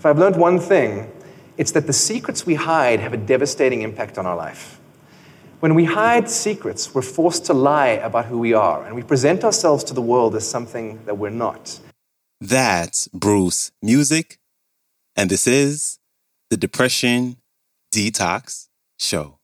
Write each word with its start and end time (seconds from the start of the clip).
if 0.00 0.06
I've 0.06 0.18
learned 0.18 0.36
one 0.36 0.58
thing, 0.58 1.12
it's 1.58 1.72
that 1.72 1.86
the 1.86 1.92
secrets 1.92 2.46
we 2.46 2.54
hide 2.54 3.00
have 3.00 3.12
a 3.12 3.18
devastating 3.18 3.82
impact 3.82 4.16
on 4.16 4.24
our 4.24 4.34
life. 4.34 4.80
When 5.60 5.74
we 5.74 5.84
hide 5.84 6.30
secrets, 6.30 6.94
we're 6.94 7.02
forced 7.02 7.44
to 7.44 7.52
lie 7.52 8.00
about 8.08 8.24
who 8.24 8.38
we 8.38 8.54
are, 8.54 8.82
and 8.86 8.94
we 8.94 9.02
present 9.02 9.44
ourselves 9.44 9.84
to 9.84 9.92
the 9.92 10.00
world 10.00 10.34
as 10.34 10.48
something 10.48 11.04
that 11.04 11.18
we're 11.18 11.28
not. 11.28 11.78
That's 12.40 13.08
Bruce 13.08 13.72
Muzik, 13.82 14.38
and 15.16 15.28
this 15.28 15.46
is 15.46 15.98
the 16.48 16.56
Depression 16.56 17.36
Detox 17.92 18.68
Show. 18.98 19.39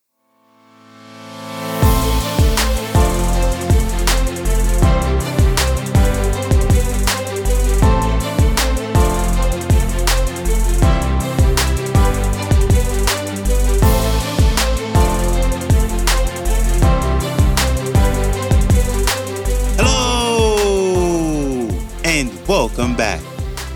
Welcome 22.67 22.97
back 22.97 23.21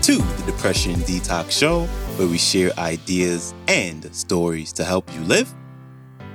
to 0.01 0.17
the 0.17 0.43
Depression 0.45 0.95
Detox 0.95 1.51
Show, 1.51 1.85
where 2.17 2.27
we 2.27 2.37
share 2.37 2.77
ideas 2.77 3.53
and 3.69 4.13
stories 4.13 4.73
to 4.73 4.83
help 4.83 5.09
you 5.13 5.21
live 5.21 5.55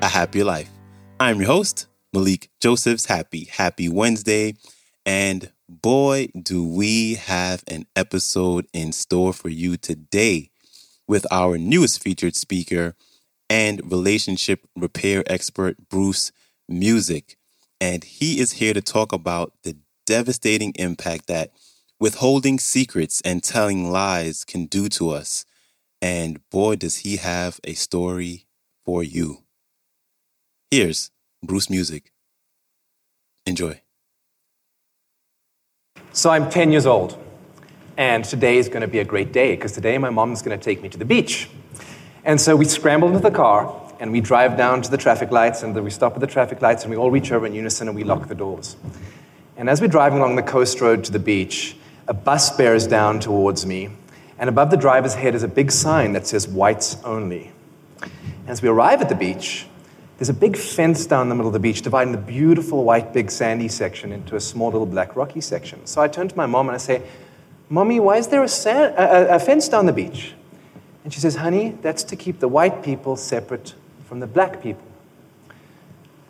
a 0.01 0.09
happier 0.09 0.45
life. 0.45 0.70
I'm 1.20 1.37
your 1.37 1.48
host, 1.48 1.87
Malikee 2.15 2.48
Josephs. 2.59 3.05
Happy, 3.05 3.45
happy 3.45 3.91
Wednesday. 3.91 4.55
And 5.05 5.52
boy, 5.69 6.29
do 6.42 6.66
we 6.66 7.16
have 7.16 7.62
an 7.69 7.84
episode 7.95 8.66
in 8.73 8.91
store 8.93 9.34
for 9.34 9.51
you 9.51 9.77
today 9.77 10.48
with 11.07 11.27
our 11.30 11.59
newest 11.59 12.02
featured 12.02 12.37
speaker 12.37 12.95
and 13.51 13.82
relationship 13.93 14.66
repair 14.74 15.23
expert, 15.27 15.90
Bruce 15.90 16.32
Muzik. 16.71 17.37
And 17.82 18.02
he 18.02 18.40
is 18.40 18.52
here 18.52 18.73
to 18.73 18.80
talk 18.80 19.12
about 19.12 19.52
the 19.62 19.77
devastating 20.07 20.73
impact 20.77 21.27
that 21.27 21.51
withholding 21.99 22.59
secrets 22.59 23.23
and 23.25 23.43
telling 23.43 23.91
lies 23.91 24.45
can 24.45 24.66
do 24.66 24.89
to 24.91 25.11
us. 25.11 25.45
And 26.02 26.41
boy, 26.51 26.77
does 26.77 26.99
he 26.99 27.16
have 27.16 27.59
a 27.65 27.75
story 27.75 28.47
for 28.87 29.02
you. 29.02 29.43
Here's 30.71 31.11
Bruce 31.43 31.69
Muzik. 31.69 32.13
Enjoy. 33.45 33.80
So 36.13 36.30
I'm 36.30 36.49
10 36.49 36.71
years 36.71 36.87
old, 36.87 37.19
and 37.97 38.24
today 38.24 38.57
is 38.57 38.69
going 38.69 38.80
to 38.80 38.89
be 38.89 39.01
a 39.01 39.05
great 39.05 39.33
day 39.33 39.55
because 39.55 39.73
today 39.73 39.99
my 39.99 40.09
mom's 40.09 40.41
going 40.41 40.59
to 40.59 40.65
take 40.65 40.83
me 40.83 40.89
to 40.89 40.99
the 40.99 41.05
beach. 41.05 41.51
And 42.24 42.41
so 42.41 42.57
we 42.57 42.65
scramble 42.65 43.09
into 43.09 43.21
the 43.21 43.30
car 43.30 43.83
and 43.99 44.13
we 44.13 44.21
drive 44.21 44.57
down 44.57 44.83
to 44.83 44.91
the 44.91 44.97
traffic 44.97 45.30
lights, 45.30 45.63
and 45.63 45.74
we 45.74 45.91
stop 45.91 46.15
at 46.15 46.21
the 46.21 46.27
traffic 46.27 46.61
lights 46.61 46.83
and 46.85 46.91
we 46.91 46.97
all 46.97 47.11
reach 47.11 47.33
over 47.33 47.47
in 47.47 47.55
unison 47.55 47.89
and 47.89 47.97
we 47.97 48.05
lock 48.05 48.29
the 48.29 48.35
doors. 48.35 48.77
And 49.57 49.71
as 49.71 49.80
we're 49.80 49.89
driving 49.89 50.19
along 50.19 50.37
the 50.37 50.43
coast 50.43 50.80
road 50.80 51.02
to 51.05 51.13
the 51.13 51.19
beach, 51.19 51.77
a 52.09 52.15
bus 52.15 52.57
bears 52.57 52.87
down 52.87 53.21
towards 53.21 53.66
me, 53.66 53.90
and 54.38 54.49
above 54.49 54.71
the 54.71 54.76
driver's 54.76 55.15
head 55.15 55.35
is 55.35 55.43
a 55.43 55.49
big 55.49 55.73
sign 55.73 56.12
that 56.12 56.26
says 56.26 56.46
whites 56.46 56.96
only. 57.04 57.52
As 58.46 58.62
we 58.62 58.68
arrive 58.68 59.02
at 59.02 59.09
the 59.09 59.15
beach, 59.15 59.66
there's 60.18 60.29
a 60.29 60.34
big 60.34 60.57
fence 60.57 61.04
down 61.04 61.29
the 61.29 61.34
middle 61.34 61.49
of 61.49 61.52
the 61.52 61.59
beach 61.59 61.82
dividing 61.82 62.12
the 62.12 62.18
beautiful 62.18 62.84
white 62.84 63.12
big 63.12 63.30
sandy 63.30 63.68
section 63.68 64.12
into 64.12 64.37
a 64.37 64.41
small 64.41 64.71
little 64.71 64.87
black 64.87 65.15
rocky 65.16 65.41
section. 65.41 65.84
So 65.87 66.00
I 66.00 66.09
turn 66.09 66.28
to 66.28 66.37
my 66.37 66.47
mom 66.47 66.69
and 66.69 66.75
I 66.75 66.78
say, 66.78 67.03
Mommy, 67.69 67.99
why 68.00 68.16
is 68.16 68.28
there 68.28 68.43
a, 68.43 68.49
sand, 68.49 68.94
a, 68.94 69.34
a 69.34 69.38
fence 69.38 69.69
down 69.69 69.87
the 69.87 69.93
beach? 69.93 70.34
And 71.04 71.12
she 71.12 71.21
says, 71.21 71.37
Honey, 71.37 71.77
that's 71.82 72.03
to 72.04 72.16
keep 72.16 72.41
the 72.41 72.49
white 72.49 72.82
people 72.82 73.16
separate 73.16 73.75
from 74.06 74.21
the 74.21 74.27
black 74.27 74.62
people. 74.62 74.87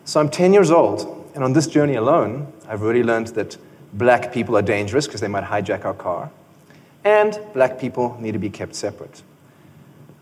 So 0.04 0.20
I'm 0.20 0.30
10 0.30 0.52
years 0.52 0.70
old, 0.70 1.30
and 1.34 1.44
on 1.44 1.52
this 1.52 1.66
journey 1.66 1.97
alone, 1.97 2.53
I've 2.69 2.82
already 2.82 3.03
learned 3.03 3.28
that 3.28 3.56
black 3.92 4.32
people 4.32 4.56
are 4.56 4.62
dangerous 4.62 5.06
because 5.06 5.20
they 5.20 5.28
might 5.28 5.44
hijack 5.44 5.84
our 5.84 5.94
car, 5.94 6.30
and 7.04 7.38
black 7.54 7.78
people 7.78 8.16
need 8.20 8.32
to 8.32 8.38
be 8.38 8.50
kept 8.50 8.74
separate. 8.74 9.22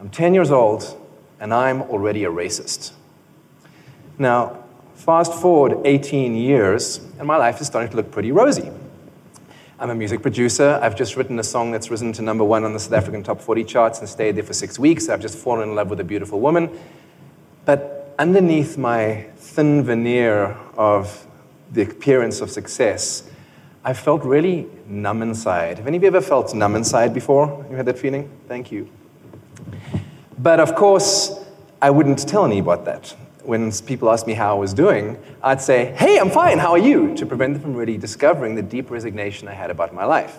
I'm 0.01 0.11
10 0.11 0.35
years 0.35 0.51
old, 0.51 1.01
and 1.41 1.53
I'm 1.53 1.83
already 1.83 2.25
a 2.25 2.31
racist. 2.31 2.93
Now, 4.19 4.65
fast 4.95 5.33
forward 5.35 5.79
18 5.85 6.35
years, 6.35 6.99
and 7.19 7.27
my 7.27 7.37
life 7.37 7.61
is 7.61 7.67
starting 7.67 7.91
to 7.91 7.97
look 7.97 8.11
pretty 8.11 8.33
rosy. 8.33 8.71
I'm 9.79 9.91
a 9.91 9.95
music 9.95 10.23
producer. 10.23 10.79
I've 10.81 10.97
just 10.97 11.17
written 11.17 11.39
a 11.39 11.43
song 11.43 11.73
that's 11.73 11.91
risen 11.91 12.13
to 12.13 12.23
number 12.23 12.45
one 12.45 12.65
on 12.65 12.73
the 12.73 12.79
South 12.79 12.93
African 12.93 13.25
top 13.25 13.41
40 13.41 13.65
charts 13.65 13.99
and 13.99 14.09
stayed 14.09 14.37
there 14.37 14.45
for 14.45 14.53
six 14.53 14.79
weeks. 14.79 15.09
I've 15.09 15.21
just 15.21 15.37
fallen 15.37 15.69
in 15.69 15.75
love 15.75 15.91
with 15.91 15.99
a 15.99 16.05
beautiful 16.05 16.41
woman. 16.41 16.71
But 17.65 18.15
underneath 18.19 18.79
my 18.79 19.27
thin 19.37 19.83
veneer 19.83 20.57
of 20.77 21.27
the 21.73 21.83
appearance 21.83 22.41
of 22.41 22.51
success, 22.51 23.29
I 23.87 23.93
felt 23.93 24.25
really 24.25 24.67
numb 24.87 25.21
inside. 25.21 25.77
Have 25.77 25.87
any 25.87 25.99
of 25.99 26.03
you 26.03 26.07
ever 26.07 26.23
felt 26.23 26.55
numb 26.55 26.75
inside 26.75 27.13
before? 27.13 27.67
You 27.69 27.77
had 27.77 27.85
that 27.85 27.99
feeling? 27.99 28.31
Thank 28.49 28.73
you. 28.73 28.89
But 30.39 30.59
of 30.59 30.75
course, 30.75 31.39
I 31.83 31.91
wouldn't 31.91 32.27
tell 32.27 32.47
any 32.47 32.61
about 32.61 32.87
that. 32.87 33.15
When 33.43 33.71
people 33.73 34.11
asked 34.11 34.27
me 34.27 34.33
how 34.33 34.57
I 34.57 34.59
was 34.59 34.73
doing, 34.73 35.19
I'd 35.43 35.61
say, 35.61 35.93
Hey, 35.99 36.19
I'm 36.19 36.31
fine, 36.31 36.59
how 36.59 36.71
are 36.71 36.79
you? 36.79 37.15
to 37.17 37.27
prevent 37.27 37.53
them 37.53 37.63
from 37.63 37.75
really 37.75 37.99
discovering 37.99 38.55
the 38.55 38.63
deep 38.63 38.91
resignation 38.91 39.49
I 39.49 39.53
had 39.53 39.71
about 39.71 39.93
my 39.93 40.07
life. 40.07 40.39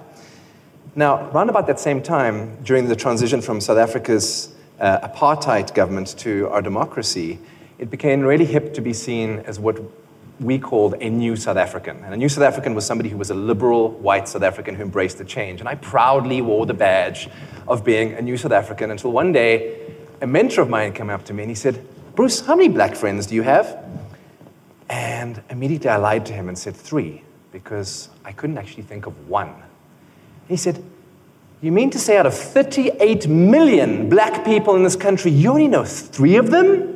Now, 0.96 1.30
around 1.30 1.50
about 1.50 1.68
that 1.68 1.80
same 1.80 2.02
time, 2.02 2.58
during 2.64 2.88
the 2.88 2.96
transition 2.96 3.42
from 3.42 3.62
South 3.62 3.78
Africa's 3.78 4.56
uh, 4.80 5.08
apartheid 5.08 5.76
government 5.76 6.18
to 6.20 6.48
our 6.50 6.64
democracy, 6.64 7.38
it 7.78 7.92
became 7.92 8.22
really 8.22 8.46
hip 8.46 8.74
to 8.74 8.82
be 8.82 8.94
seen 8.94 9.40
as 9.46 9.60
what 9.60 9.78
we 10.40 10.60
called 10.60 10.96
a 11.02 11.10
new 11.10 11.36
South 11.36 11.58
African. 11.58 12.04
And 12.04 12.14
a 12.14 12.18
new 12.18 12.28
South 12.30 12.44
African 12.44 12.76
was 12.76 12.86
somebody 12.86 13.10
who 13.10 13.18
was 13.18 13.30
a 13.30 13.36
liberal 13.36 13.92
white 13.92 14.28
South 14.28 14.44
African 14.44 14.76
who 14.76 14.84
embraced 14.84 15.18
the 15.18 15.26
change. 15.26 15.60
And 15.60 15.70
I 15.70 15.76
proudly 15.76 16.42
wore 16.42 16.66
the 16.66 16.74
badge 16.74 17.30
of 17.68 17.84
being 17.84 18.14
a 18.14 18.22
new 18.22 18.38
South 18.38 18.52
African 18.52 18.92
until 18.92 19.12
one 19.12 19.32
day 19.32 19.96
a 20.22 20.28
mentor 20.28 20.62
of 20.62 20.70
mine 20.70 20.94
came 20.94 21.10
up 21.10 21.26
to 21.26 21.34
me 21.34 21.44
and 21.44 21.50
he 21.50 21.56
said, 21.56 21.86
Bruce, 22.16 22.42
how 22.42 22.56
many 22.56 22.70
black 22.70 22.96
friends 22.96 23.28
do 23.28 23.36
you 23.36 23.44
have? 23.44 23.84
And 24.90 25.42
immediately 25.50 25.90
I 25.90 25.98
lied 25.98 26.26
to 26.28 26.34
him 26.34 26.48
and 26.48 26.58
said 26.58 26.76
three 26.76 27.24
because 27.52 28.10
I 28.24 28.32
couldn't 28.32 28.58
actually 28.58 28.84
think 28.84 29.06
of 29.06 29.30
one. 29.30 29.50
And 29.50 30.50
he 30.50 30.58
said, 30.58 30.84
You 31.62 31.72
mean 31.72 31.90
to 31.92 32.00
say 32.00 32.18
out 32.18 32.26
of 32.26 32.34
38 32.34 33.28
million 33.28 34.10
black 34.10 34.46
people 34.46 34.76
in 34.76 34.84
this 34.84 34.96
country, 34.96 35.32
you 35.32 35.50
only 35.50 35.68
know 35.68 35.86
three 35.86 36.36
of 36.36 36.52
them? 36.52 36.95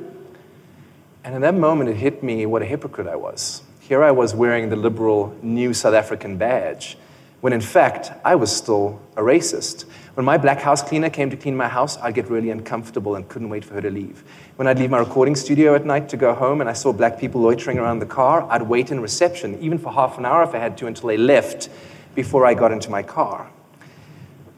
And 1.24 1.35
in 1.35 1.41
that 1.41 1.56
moment, 1.56 1.90
it 1.90 1.97
hit 1.97 2.24
me 2.24 2.46
what 2.46 2.62
a 2.62 2.66
hypocrite 2.66 3.07
I 3.07 3.18
was. 3.18 3.62
Here 3.81 4.03
I 4.03 4.12
was 4.12 4.34
wearing 4.34 4.69
the 4.69 4.78
liberal 4.78 5.35
new 5.41 5.74
South 5.74 5.94
African 5.94 6.38
badge, 6.38 6.97
when 7.41 7.52
in 7.52 7.59
fact, 7.59 8.12
I 8.24 8.35
was 8.35 8.56
still 8.56 9.02
a 9.18 9.22
racist. 9.22 9.84
When 10.13 10.25
my 10.25 10.38
black 10.38 10.59
house 10.62 10.81
cleaner 10.81 11.09
came 11.09 11.30
to 11.30 11.38
clean 11.38 11.57
my 11.57 11.68
house, 11.68 11.97
I'd 11.97 12.13
get 12.13 12.30
really 12.30 12.52
uncomfortable 12.52 13.16
and 13.16 13.28
couldn't 13.28 13.50
wait 13.50 13.66
for 13.66 13.74
her 13.74 13.81
to 13.81 13.90
leave. 13.90 14.24
When 14.56 14.68
I'd 14.68 14.80
leave 14.80 14.90
my 14.90 15.00
recording 15.00 15.35
studio 15.35 15.75
at 15.75 15.85
night 15.85 16.07
to 16.09 16.18
go 16.18 16.34
home 16.34 16.62
and 16.62 16.69
I 16.69 16.74
saw 16.74 16.94
black 16.94 17.19
people 17.19 17.41
loitering 17.41 17.80
around 17.80 18.00
the 18.00 18.06
car, 18.06 18.46
I'd 18.50 18.62
wait 18.62 18.90
in 18.90 19.01
reception, 19.01 19.59
even 19.59 19.78
for 19.78 19.91
half 19.91 20.18
an 20.18 20.25
hour 20.25 20.44
if 20.44 20.56
I 20.56 20.59
had 20.59 20.78
to, 20.78 20.88
until 20.88 21.07
they 21.07 21.18
left 21.18 21.69
before 22.16 22.46
I 22.46 22.53
got 22.53 22.72
into 22.72 22.90
my 22.90 23.03
car. 23.03 23.50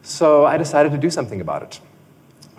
So 0.04 0.46
I 0.46 0.58
decided 0.58 0.92
to 0.92 0.98
do 0.98 1.10
something 1.10 1.42
about 1.42 1.64
it. 1.64 1.80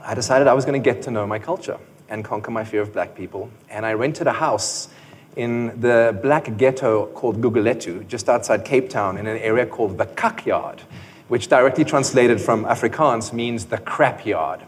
I 0.00 0.14
decided 0.14 0.48
I 0.48 0.54
was 0.54 0.64
going 0.64 0.80
to 0.80 0.84
get 0.84 1.02
to 1.02 1.10
know 1.12 1.26
my 1.26 1.38
culture 1.38 1.78
and 2.12 2.22
conquer 2.22 2.50
my 2.50 2.62
fear 2.62 2.82
of 2.82 2.92
black 2.92 3.14
people. 3.16 3.50
And 3.70 3.86
I 3.86 3.94
rented 3.94 4.26
a 4.26 4.32
house 4.32 4.88
in 5.34 5.80
the 5.80 6.16
black 6.22 6.58
ghetto 6.58 7.06
called 7.06 7.40
Guguletu, 7.40 8.06
just 8.06 8.28
outside 8.28 8.66
Cape 8.66 8.90
Town, 8.90 9.16
in 9.16 9.26
an 9.26 9.38
area 9.38 9.64
called 9.64 9.96
the 9.96 10.04
Kak 10.04 10.44
Yard, 10.44 10.82
which 11.28 11.48
directly 11.48 11.84
translated 11.84 12.38
from 12.38 12.64
Afrikaans 12.66 13.32
means 13.32 13.64
the 13.64 13.78
crap 13.78 14.26
yard. 14.26 14.60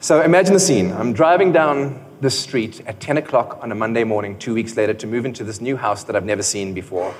So 0.00 0.22
imagine 0.22 0.54
the 0.54 0.60
scene. 0.60 0.90
I'm 0.92 1.12
driving 1.12 1.52
down 1.52 2.02
the 2.22 2.30
street 2.30 2.80
at 2.86 3.00
10 3.00 3.18
o'clock 3.18 3.58
on 3.60 3.70
a 3.70 3.74
Monday 3.74 4.04
morning, 4.04 4.38
two 4.38 4.54
weeks 4.54 4.74
later, 4.74 4.94
to 4.94 5.06
move 5.06 5.26
into 5.26 5.44
this 5.44 5.60
new 5.60 5.76
house 5.76 6.04
that 6.04 6.16
I've 6.16 6.24
never 6.24 6.42
seen 6.42 6.72
before. 6.72 7.14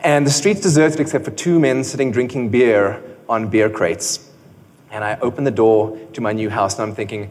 And 0.00 0.26
the 0.26 0.30
street's 0.30 0.62
deserted 0.62 0.98
except 0.98 1.26
for 1.26 1.30
two 1.30 1.60
men 1.60 1.84
sitting 1.84 2.10
drinking 2.10 2.48
beer 2.48 3.02
on 3.28 3.48
beer 3.48 3.68
crates. 3.68 4.30
And 4.90 5.04
I 5.04 5.18
open 5.20 5.44
the 5.44 5.50
door 5.50 5.98
to 6.14 6.20
my 6.22 6.32
new 6.32 6.48
house, 6.48 6.78
and 6.78 6.88
I'm 6.88 6.94
thinking, 6.94 7.30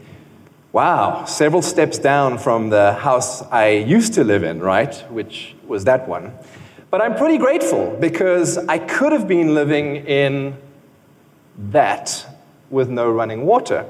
wow, 0.72 1.26
several 1.26 1.60
steps 1.60 1.98
down 1.98 2.38
from 2.38 2.70
the 2.70 2.94
house 2.94 3.42
I 3.42 3.68
used 3.68 4.14
to 4.14 4.24
live 4.24 4.42
in, 4.42 4.60
right? 4.60 4.94
Which 5.10 5.54
was 5.66 5.84
that 5.84 6.08
one. 6.08 6.32
But 6.90 7.02
I'm 7.02 7.14
pretty 7.14 7.38
grateful 7.38 7.96
because 8.00 8.56
I 8.56 8.78
could 8.78 9.12
have 9.12 9.28
been 9.28 9.54
living 9.54 9.96
in 9.96 10.56
that 11.70 12.26
with 12.70 12.88
no 12.88 13.10
running 13.10 13.44
water. 13.44 13.86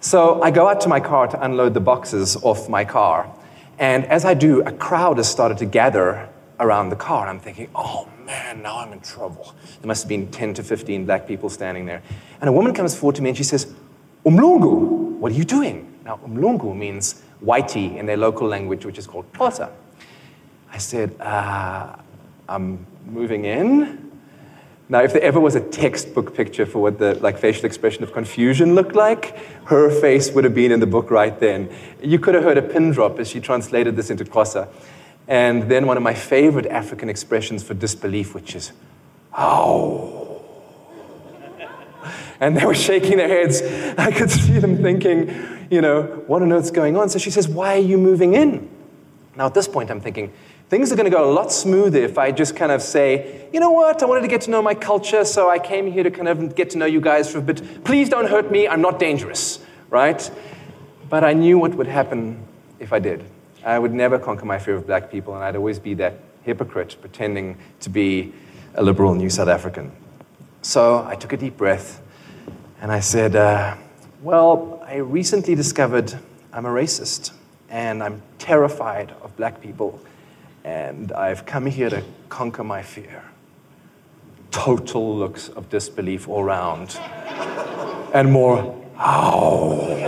So 0.00 0.42
I 0.42 0.50
go 0.50 0.68
out 0.68 0.80
to 0.82 0.88
my 0.88 1.00
car 1.00 1.28
to 1.28 1.40
unload 1.44 1.74
the 1.74 1.80
boxes 1.80 2.36
off 2.42 2.68
my 2.68 2.84
car. 2.84 3.32
And 3.78 4.04
as 4.06 4.24
I 4.24 4.34
do, 4.34 4.62
a 4.62 4.72
crowd 4.72 5.18
has 5.18 5.28
started 5.28 5.58
to 5.58 5.66
gather 5.66 6.28
around 6.58 6.90
the 6.90 6.96
car. 6.96 7.22
And 7.22 7.30
I'm 7.30 7.40
thinking, 7.40 7.68
oh 7.74 8.08
man, 8.24 8.62
now 8.62 8.78
I'm 8.78 8.92
in 8.92 9.00
trouble. 9.00 9.54
There 9.80 9.86
must 9.86 10.02
have 10.02 10.08
been 10.08 10.30
10 10.30 10.54
to 10.54 10.62
15 10.64 11.06
black 11.06 11.26
people 11.28 11.48
standing 11.48 11.86
there. 11.86 12.02
And 12.40 12.48
a 12.48 12.52
woman 12.52 12.74
comes 12.74 12.96
forward 12.96 13.16
to 13.16 13.22
me 13.22 13.30
and 13.30 13.36
she 13.36 13.44
says, 13.44 13.72
Umlungu, 14.24 15.05
what 15.26 15.32
are 15.32 15.38
you 15.38 15.44
doing? 15.44 15.92
Now, 16.04 16.20
Umlungu 16.24 16.72
means 16.76 17.20
whitey 17.44 17.96
in 17.96 18.06
their 18.06 18.16
local 18.16 18.46
language, 18.46 18.86
which 18.86 18.96
is 18.96 19.08
called 19.08 19.24
Xhosa. 19.32 19.72
I 20.70 20.78
said, 20.78 21.20
uh, 21.20 21.96
I'm 22.48 22.86
moving 23.06 23.44
in. 23.44 24.12
Now, 24.88 25.02
if 25.02 25.12
there 25.12 25.22
ever 25.22 25.40
was 25.40 25.56
a 25.56 25.60
textbook 25.60 26.32
picture 26.32 26.64
for 26.64 26.80
what 26.80 27.00
the 27.00 27.16
like 27.16 27.38
facial 27.38 27.64
expression 27.64 28.04
of 28.04 28.12
confusion 28.12 28.76
looked 28.76 28.94
like, 28.94 29.36
her 29.64 29.90
face 29.90 30.30
would 30.30 30.44
have 30.44 30.54
been 30.54 30.70
in 30.70 30.78
the 30.78 30.86
book 30.86 31.10
right 31.10 31.36
then. 31.40 31.70
You 32.00 32.20
could 32.20 32.36
have 32.36 32.44
heard 32.44 32.58
a 32.58 32.62
pin 32.62 32.92
drop 32.92 33.18
as 33.18 33.28
she 33.28 33.40
translated 33.40 33.96
this 33.96 34.10
into 34.10 34.24
Xhosa. 34.24 34.68
And 35.26 35.64
then 35.64 35.88
one 35.88 35.96
of 35.96 36.04
my 36.04 36.14
favorite 36.14 36.66
African 36.66 37.08
expressions 37.08 37.64
for 37.64 37.74
disbelief, 37.74 38.32
which 38.32 38.54
is, 38.54 38.70
oh. 39.36 40.25
And 42.40 42.56
they 42.56 42.64
were 42.64 42.74
shaking 42.74 43.16
their 43.16 43.28
heads. 43.28 43.62
I 43.98 44.12
could 44.12 44.30
see 44.30 44.58
them 44.58 44.82
thinking, 44.82 45.34
you 45.70 45.80
know, 45.80 46.02
what 46.26 46.42
on 46.42 46.52
earth's 46.52 46.70
going 46.70 46.96
on? 46.96 47.08
So 47.08 47.18
she 47.18 47.30
says, 47.30 47.48
why 47.48 47.74
are 47.74 47.78
you 47.78 47.98
moving 47.98 48.34
in? 48.34 48.68
Now, 49.36 49.46
at 49.46 49.54
this 49.54 49.68
point, 49.68 49.90
I'm 49.90 50.00
thinking, 50.00 50.32
things 50.68 50.92
are 50.92 50.96
going 50.96 51.10
to 51.10 51.16
go 51.16 51.30
a 51.30 51.32
lot 51.32 51.52
smoother 51.52 51.98
if 52.00 52.18
I 52.18 52.32
just 52.32 52.56
kind 52.56 52.72
of 52.72 52.82
say, 52.82 53.48
you 53.52 53.60
know 53.60 53.70
what, 53.70 54.02
I 54.02 54.06
wanted 54.06 54.22
to 54.22 54.28
get 54.28 54.42
to 54.42 54.50
know 54.50 54.62
my 54.62 54.74
culture, 54.74 55.24
so 55.24 55.50
I 55.50 55.58
came 55.58 55.90
here 55.90 56.02
to 56.02 56.10
kind 56.10 56.28
of 56.28 56.54
get 56.54 56.70
to 56.70 56.78
know 56.78 56.86
you 56.86 57.00
guys 57.00 57.30
for 57.30 57.38
a 57.38 57.42
bit. 57.42 57.84
Please 57.84 58.08
don't 58.08 58.28
hurt 58.28 58.50
me, 58.50 58.66
I'm 58.66 58.80
not 58.80 58.98
dangerous, 58.98 59.60
right? 59.90 60.30
But 61.08 61.22
I 61.22 61.34
knew 61.34 61.58
what 61.58 61.74
would 61.74 61.86
happen 61.86 62.44
if 62.80 62.92
I 62.92 62.98
did. 62.98 63.24
I 63.64 63.78
would 63.78 63.92
never 63.92 64.18
conquer 64.18 64.44
my 64.44 64.58
fear 64.58 64.74
of 64.74 64.86
black 64.86 65.10
people, 65.10 65.34
and 65.34 65.44
I'd 65.44 65.56
always 65.56 65.78
be 65.78 65.94
that 65.94 66.14
hypocrite 66.42 66.96
pretending 67.00 67.58
to 67.80 67.90
be 67.90 68.32
a 68.74 68.82
liberal 68.82 69.14
New 69.14 69.30
South 69.30 69.48
African. 69.48 69.92
So 70.62 71.04
I 71.06 71.14
took 71.14 71.32
a 71.32 71.36
deep 71.36 71.56
breath 71.56 72.02
and 72.80 72.92
I 72.92 73.00
said, 73.00 73.36
uh, 73.36 73.76
Well, 74.22 74.82
I 74.86 74.96
recently 74.96 75.54
discovered 75.54 76.14
I'm 76.52 76.66
a 76.66 76.70
racist 76.70 77.32
and 77.68 78.02
I'm 78.02 78.22
terrified 78.38 79.12
of 79.22 79.36
black 79.36 79.60
people, 79.60 80.00
and 80.64 81.12
I've 81.12 81.44
come 81.46 81.66
here 81.66 81.90
to 81.90 82.02
conquer 82.28 82.64
my 82.64 82.82
fear. 82.82 83.24
Total 84.50 85.16
looks 85.16 85.48
of 85.48 85.68
disbelief 85.68 86.28
all 86.28 86.42
around, 86.42 86.98
and 88.14 88.30
more, 88.30 88.74
ow. 88.98 90.05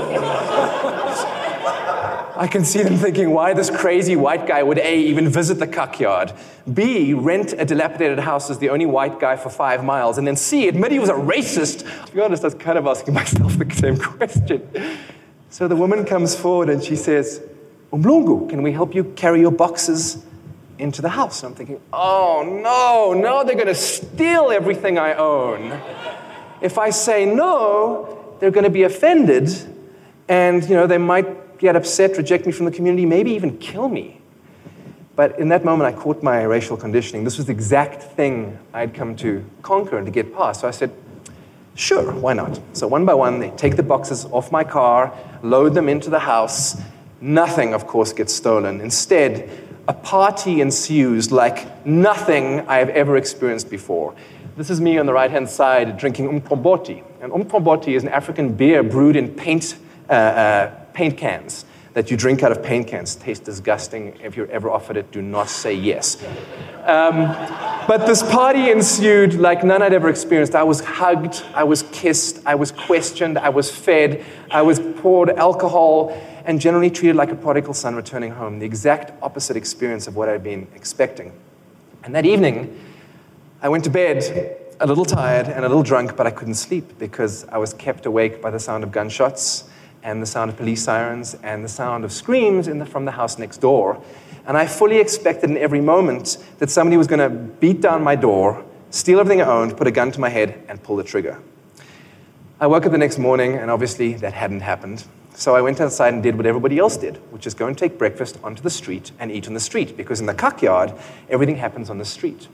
I 2.39 2.47
can 2.47 2.65
see 2.65 2.85
them 2.85 2.97
thinking 2.97 3.31
why 3.31 3.53
this 3.53 3.69
crazy 3.69 4.15
white 4.15 4.47
guy 4.47 4.63
would 4.63 4.79
A, 4.79 4.97
even 4.97 5.29
visit 5.29 5.59
the 5.59 5.67
Kak 5.67 5.99
Yard, 5.99 6.33
B, 6.73 7.13
rent 7.13 7.53
a 7.59 7.65
dilapidated 7.65 8.21
house 8.21 8.49
as 8.49 8.61
the 8.61 8.71
only 8.71 8.87
white 8.87 9.19
guy 9.19 9.35
for 9.35 9.51
five 9.51 9.83
miles, 9.83 10.19
and 10.19 10.27
then 10.27 10.37
C, 10.37 10.69
admit 10.69 10.93
he 10.93 11.01
was 11.01 11.09
a 11.09 11.15
racist. 11.15 12.07
To 12.07 12.13
be 12.13 12.21
honest, 12.21 12.45
I 12.45 12.47
was 12.47 12.55
kind 12.55 12.79
of 12.79 12.87
asking 12.87 13.15
myself 13.21 13.59
the 13.59 13.69
same 13.75 13.99
question. 13.99 14.71
So 15.51 15.67
the 15.67 15.75
woman 15.75 16.05
comes 16.05 16.37
forward 16.37 16.69
and 16.69 16.81
she 16.81 16.95
says, 16.95 17.43
Umlungu, 17.93 18.49
can 18.49 18.63
we 18.63 18.71
help 18.71 18.95
you 18.95 19.03
carry 19.17 19.41
your 19.41 19.51
boxes 19.51 20.25
into 20.79 21.03
the 21.03 21.09
house? 21.09 21.43
And 21.43 21.51
I'm 21.51 21.57
thinking, 21.57 21.81
oh 21.93 22.45
no, 22.63 23.21
no, 23.21 23.43
they're 23.45 23.57
going 23.57 23.67
to 23.67 23.75
steal 23.75 24.53
everything 24.53 24.97
I 24.97 25.15
own. 25.15 25.81
If 26.61 26.79
I 26.79 26.91
say 26.91 27.25
no, 27.25 28.37
they're 28.39 28.53
going 28.53 28.63
to 28.63 28.71
be 28.71 28.85
offended 28.85 29.51
and 30.29 30.63
you 30.69 30.77
know 30.77 30.87
they 30.87 30.99
might 30.99 31.27
get 31.59 31.77
upset, 31.77 32.17
reject 32.17 32.47
me 32.47 32.53
from 32.53 32.67
the 32.67 32.73
community, 32.73 33.07
maybe 33.07 33.33
even 33.33 33.59
kill 33.59 33.89
me. 33.89 34.21
But 35.17 35.39
in 35.41 35.49
that 35.49 35.65
moment, 35.65 35.95
I 35.95 36.01
caught 36.01 36.23
my 36.23 36.43
racial 36.43 36.77
conditioning. 36.77 37.25
This 37.25 37.39
was 37.39 37.47
the 37.47 37.53
exact 37.53 38.03
thing 38.03 38.57
I'd 38.73 38.95
come 38.95 39.17
to 39.17 39.45
conquer 39.63 39.97
and 39.97 40.07
to 40.07 40.13
get 40.13 40.33
past. 40.33 40.61
So 40.61 40.69
I 40.69 40.71
said, 40.71 40.93
Sure, 41.75 42.13
why 42.13 42.33
not? 42.33 42.61
So 42.73 42.89
one 42.89 43.05
by 43.05 43.15
one, 43.15 43.39
they 43.39 43.51
take 43.51 43.77
the 43.77 43.85
boxes 43.85 44.25
off 44.27 44.51
my 44.51 44.65
car, 44.65 45.17
load 45.45 45.75
them 45.75 45.89
into 45.89 46.11
the 46.11 46.19
house. 46.19 46.81
Nothing, 47.21 47.73
of 47.73 47.87
course, 47.87 48.13
gets 48.13 48.35
stolen. 48.35 48.81
Instead, 48.81 49.49
a 49.87 49.93
party 49.93 50.61
ensues 50.61 51.31
like 51.31 51.87
nothing 51.87 52.61
I 52.69 52.79
have 52.79 52.89
ever 52.91 53.17
experienced 53.17 53.71
before. 53.71 54.15
This 54.57 54.71
is 54.71 54.81
me 54.81 54.99
on 54.99 55.07
the 55.07 55.13
right 55.13 55.31
hand 55.31 55.49
side 55.49 55.97
drinking 55.99 56.29
umqombothi. 56.29 57.05
And 57.21 57.33
umqombothi 57.33 57.95
is 57.95 58.03
an 58.03 58.09
African 58.09 58.55
beer 58.55 58.83
brewed 58.83 59.15
in 59.15 59.29
paint, 59.29 59.77
uh, 60.11 60.13
uh, 60.13 60.78
paint 60.99 61.17
cans 61.17 61.65
that 61.95 62.11
you 62.11 62.17
drink 62.17 62.43
out 62.43 62.51
of 62.51 62.61
paint 62.61 62.89
cans. 62.89 63.15
Tastes 63.15 63.45
disgusting. 63.45 64.19
If 64.21 64.37
you're 64.37 64.51
ever 64.51 64.69
offered 64.69 64.97
it, 64.97 65.13
do 65.13 65.23
not 65.23 65.49
say 65.49 65.73
yes. 65.73 66.21
Um, 66.87 67.29
but 67.87 67.99
this 68.05 68.21
party 68.25 68.73
ensued 68.73 69.35
like 69.35 69.63
none 69.63 69.81
I'd 69.81 69.93
ever 69.93 70.09
experienced. 70.09 70.57
I 70.57 70.65
was 70.65 70.81
hugged, 70.81 71.45
I 71.55 71.63
was 71.63 71.85
kissed, 71.93 72.45
I 72.45 72.57
was 72.57 72.73
questioned, 72.73 73.39
I 73.39 73.49
was 73.49 73.71
fed, 73.71 74.25
I 74.51 74.63
was 74.63 74.81
poured 74.81 75.31
alcohol, 75.31 76.21
and 76.45 76.61
generally 76.61 76.91
treated 76.91 77.15
like 77.15 77.31
a 77.31 77.37
prodigal 77.37 77.75
son 77.75 77.95
returning 77.95 78.33
home. 78.33 78.59
The 78.59 78.67
exact 78.67 79.13
opposite 79.23 79.57
experience 79.57 80.09
of 80.09 80.17
what 80.17 80.29
I'd 80.29 80.43
been 80.43 80.67
expecting. 80.75 81.31
And 82.03 82.13
that 82.17 82.27
evening, 82.27 82.77
I 83.63 83.69
went 83.69 83.85
to 83.85 83.91
bed 83.91 84.67
a 84.81 84.87
little 84.89 85.05
tired 85.05 85.47
and 85.47 85.65
a 85.65 85.69
little 85.69 85.85
drunk, 85.85 86.17
but 86.17 86.27
I 86.27 86.33
couldn't 86.33 86.55
sleep 86.55 86.99
because 86.99 87.45
I 87.51 87.59
was 87.59 87.73
kept 87.73 88.05
awake 88.05 88.43
by 88.43 88.51
the 88.51 88.59
sound 88.59 88.83
of 88.83 88.91
gunshots 88.91 89.69
and 90.03 90.23
the 90.23 90.27
sound 90.27 90.51
of 90.51 90.57
police 90.57 90.83
sirens 90.83 91.37
and 91.43 91.65
the 91.65 91.69
sound 91.69 92.05
of 92.05 92.13
screams 92.13 92.67
the, 92.67 92.87
from 92.87 93.05
the 93.05 93.13
house 93.13 93.39
next 93.39 93.59
door. 93.59 94.03
And 94.47 94.57
I 94.57 94.67
fully 94.67 94.99
expected 94.99 95.51
in 95.51 95.57
every 95.57 95.81
moment 95.81 96.39
that 96.59 96.71
somebody 96.71 96.97
was 96.97 97.07
going 97.07 97.21
to 97.21 97.29
beat 97.29 97.81
down 97.81 98.03
my 98.03 98.17
door, 98.17 98.65
steal 98.91 99.21
everything 99.21 99.43
I 99.43 99.47
owned, 99.47 99.77
put 99.77 99.87
a 99.87 99.91
gun 99.91 100.11
to 100.13 100.21
my 100.21 100.29
head, 100.29 100.65
and 100.69 100.83
pull 100.83 100.97
the 100.97 101.05
trigger. 101.05 101.43
I 102.61 102.67
woke 102.67 102.87
up 102.87 102.93
the 102.93 102.99
next 102.99 103.19
morning, 103.19 103.55
and 103.55 103.71
obviously 103.71 104.15
that 104.15 104.33
hadn't 104.33 104.61
happened. 104.61 105.05
So 105.35 105.55
I 105.55 105.61
went 105.61 105.81
outside 105.81 106.15
and 106.15 106.23
did 106.23 106.37
what 106.37 106.47
everybody 106.47 106.79
else 106.79 106.97
did, 106.97 107.19
which 107.31 107.47
is 107.47 107.55
go 107.55 107.69
and 107.69 107.79
take 107.79 107.99
breakfast 107.99 108.39
onto 108.43 108.63
the 108.63 108.71
street 108.71 109.13
and 109.21 109.31
eat 109.31 109.47
on 109.47 109.55
the 109.55 109.61
street, 109.61 109.97
because 109.97 110.19
in 110.19 110.27
the 110.27 110.35
Kak 110.35 110.63
Yard, 110.63 110.93
everything 111.29 111.57
happens 111.57 111.91
on 111.91 111.99
the 111.99 112.05
street. 112.05 112.49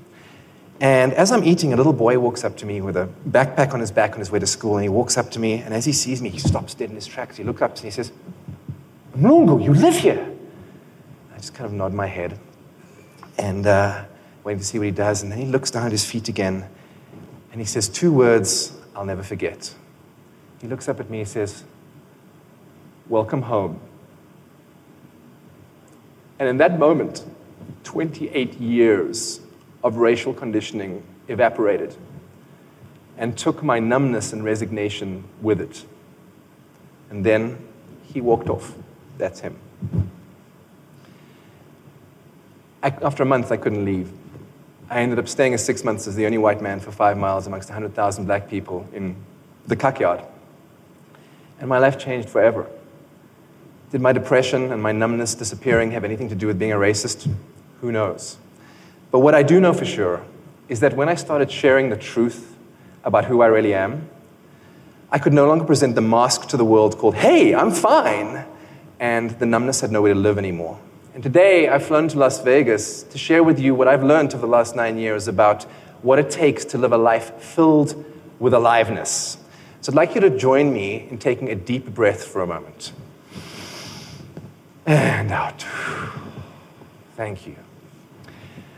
And 0.85 1.15
as 1.15 1.33
I'm 1.33 1.43
eating, 1.45 1.73
a 1.73 1.77
little 1.77 1.95
boy 1.95 2.19
walks 2.19 2.45
up 2.45 2.59
to 2.59 2.67
me 2.67 2.83
with 2.83 2.95
a 2.95 3.09
backpack 3.27 3.73
on 3.73 3.81
his 3.81 3.91
back 3.91 4.13
on 4.13 4.19
his 4.19 4.31
way 4.31 4.39
to 4.39 4.47
school. 4.47 4.77
And 4.77 4.83
he 4.83 4.91
walks 4.91 5.17
up 5.17 5.31
to 5.31 5.39
me, 5.39 5.55
and 5.55 5.73
as 5.73 5.87
he 5.87 5.95
sees 5.95 6.21
me, 6.21 6.29
he 6.29 6.39
stops 6.39 6.75
dead 6.75 6.91
in 6.91 6.95
his 6.95 7.07
tracks. 7.07 7.39
He 7.39 7.43
looks 7.43 7.63
up 7.63 7.71
and 7.71 7.81
he 7.81 7.91
says, 7.91 8.13
Mlungu, 9.17 9.65
you 9.65 9.73
live 9.73 9.97
here. 9.97 10.31
I 11.33 11.39
just 11.39 11.55
kind 11.55 11.65
of 11.65 11.73
nod 11.73 11.95
my 11.95 12.07
head 12.07 12.39
and 13.39 13.67
uh, 13.67 14.05
to 14.45 14.59
see 14.63 14.79
what 14.79 14.85
he 14.85 14.91
does. 14.91 15.23
And 15.23 15.33
then 15.33 15.39
he 15.39 15.47
looks 15.47 15.71
down 15.71 15.87
at 15.87 15.93
his 15.93 16.05
feet 16.05 16.29
again, 16.29 16.69
and 17.51 17.63
he 17.63 17.65
says 17.65 17.89
two 17.89 18.13
words 18.13 18.77
I'll 18.95 19.07
never 19.07 19.23
forget. 19.23 19.75
He 20.61 20.69
looks 20.69 20.87
up 20.87 21.01
at 21.01 21.09
me, 21.09 21.21
he 21.21 21.25
says, 21.25 21.65
Welcome 23.09 23.41
home. 23.41 23.81
And 26.39 26.47
in 26.47 26.59
that 26.59 26.79
moment, 26.79 27.25
28 27.85 28.61
years 28.61 29.41
of 29.85 29.99
racial 29.99 30.33
conditioning 30.33 31.05
evaporated 31.29 31.95
and 33.17 33.39
took 33.39 33.63
my 33.63 33.79
numbness 33.79 34.33
and 34.33 34.43
resignation 34.43 35.23
with 35.41 35.61
it. 35.61 35.85
And 37.11 37.25
then 37.25 37.59
he 38.13 38.21
walked 38.21 38.49
off. 38.49 38.75
That's 39.19 39.41
him. 39.41 39.57
I, 42.83 42.89
after 43.03 43.23
a 43.23 43.27
month, 43.27 43.53
I 43.53 43.57
couldn't 43.57 43.85
leave. 43.85 44.11
I 44.91 45.01
ended 45.01 45.19
up 45.19 45.29
staying 45.29 45.55
as 45.55 45.65
six 45.65 45.85
months 45.85 46.07
as 46.07 46.17
the 46.17 46.27
only 46.27 46.39
white 46.39 46.61
man 46.61 46.81
for 46.81 46.91
five 46.91 47.17
miles 47.17 47.47
amongst 47.47 47.69
100,000 47.69 48.25
black 48.25 48.49
people 48.49 48.89
in 48.93 49.17
the 49.67 49.77
Kak 49.77 50.01
Yard. 50.01 50.23
And 51.61 51.69
my 51.69 51.79
life 51.79 51.99
changed 51.99 52.29
forever. 52.29 52.67
Did 53.91 54.01
my 54.01 54.13
depression 54.13 54.73
and 54.73 54.83
my 54.83 54.93
numbness 54.93 55.35
disappearing 55.35 55.93
have 55.93 56.05
anything 56.05 56.29
to 56.31 56.35
do 56.35 56.47
with 56.47 56.59
being 56.59 56.73
a 56.73 56.77
racist? 56.77 57.31
Who 57.81 57.93
knows? 57.93 58.39
But 59.15 59.21
what 59.21 59.37
I 59.37 59.45
do 59.45 59.61
know 59.61 59.73
for 59.73 59.85
sure 59.85 60.25
is 60.69 60.81
that 60.81 60.97
when 60.97 61.09
I 61.09 61.15
started 61.15 61.49
sharing 61.49 61.89
the 61.89 61.97
truth 61.97 62.57
about 63.05 63.27
who 63.27 63.43
I 63.43 63.47
really 63.47 63.73
am, 63.73 64.09
I 65.09 65.21
could 65.21 65.33
no 65.33 65.47
longer 65.47 65.65
present 65.65 65.95
the 65.95 66.01
mask 66.01 66.49
to 66.49 66.57
the 66.57 66.65
world 66.65 66.99
called, 66.99 67.15
hey, 67.15 67.55
I'm 67.55 67.71
fine. 67.71 68.45
And 68.99 69.31
the 69.39 69.47
numbness 69.47 69.83
had 69.83 69.93
nowhere 69.93 70.15
to 70.15 70.19
live 70.19 70.37
anymore. 70.37 70.81
And 71.15 71.23
today 71.23 71.69
I've 71.69 71.87
flown 71.87 72.09
to 72.09 72.19
Las 72.19 72.43
Vegas 72.43 73.05
to 73.05 73.17
share 73.17 73.45
with 73.45 73.61
you 73.61 73.73
what 73.73 73.87
I've 73.87 74.03
learned 74.03 74.35
over 74.35 74.41
the 74.41 74.53
last 74.53 74.75
nine 74.75 74.99
years 74.99 75.29
about 75.29 75.63
what 76.03 76.19
it 76.19 76.29
takes 76.29 76.65
to 76.65 76.79
live 76.79 76.91
a 76.91 76.99
life 76.99 77.41
filled 77.41 78.05
with 78.41 78.53
aliveness. 78.53 79.39
So 79.81 79.93
I'd 79.93 79.95
like 79.95 80.17
you 80.17 80.23
to 80.23 80.31
join 80.37 80.75
me 80.75 81.07
in 81.09 81.19
taking 81.19 81.51
a 81.51 81.55
deep 81.55 81.95
breath 81.95 82.25
for 82.25 82.43
a 82.43 82.49
moment. 82.49 82.93
And 84.85 85.31
out. 85.31 85.65
Thank 87.15 87.47
you. 87.47 87.55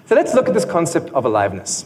So 0.07 0.15
let's 0.15 0.35
look 0.35 0.47
at 0.47 0.55
this 0.55 0.65
concept 0.65 1.11
of 1.15 1.25
aliveness. 1.25 1.85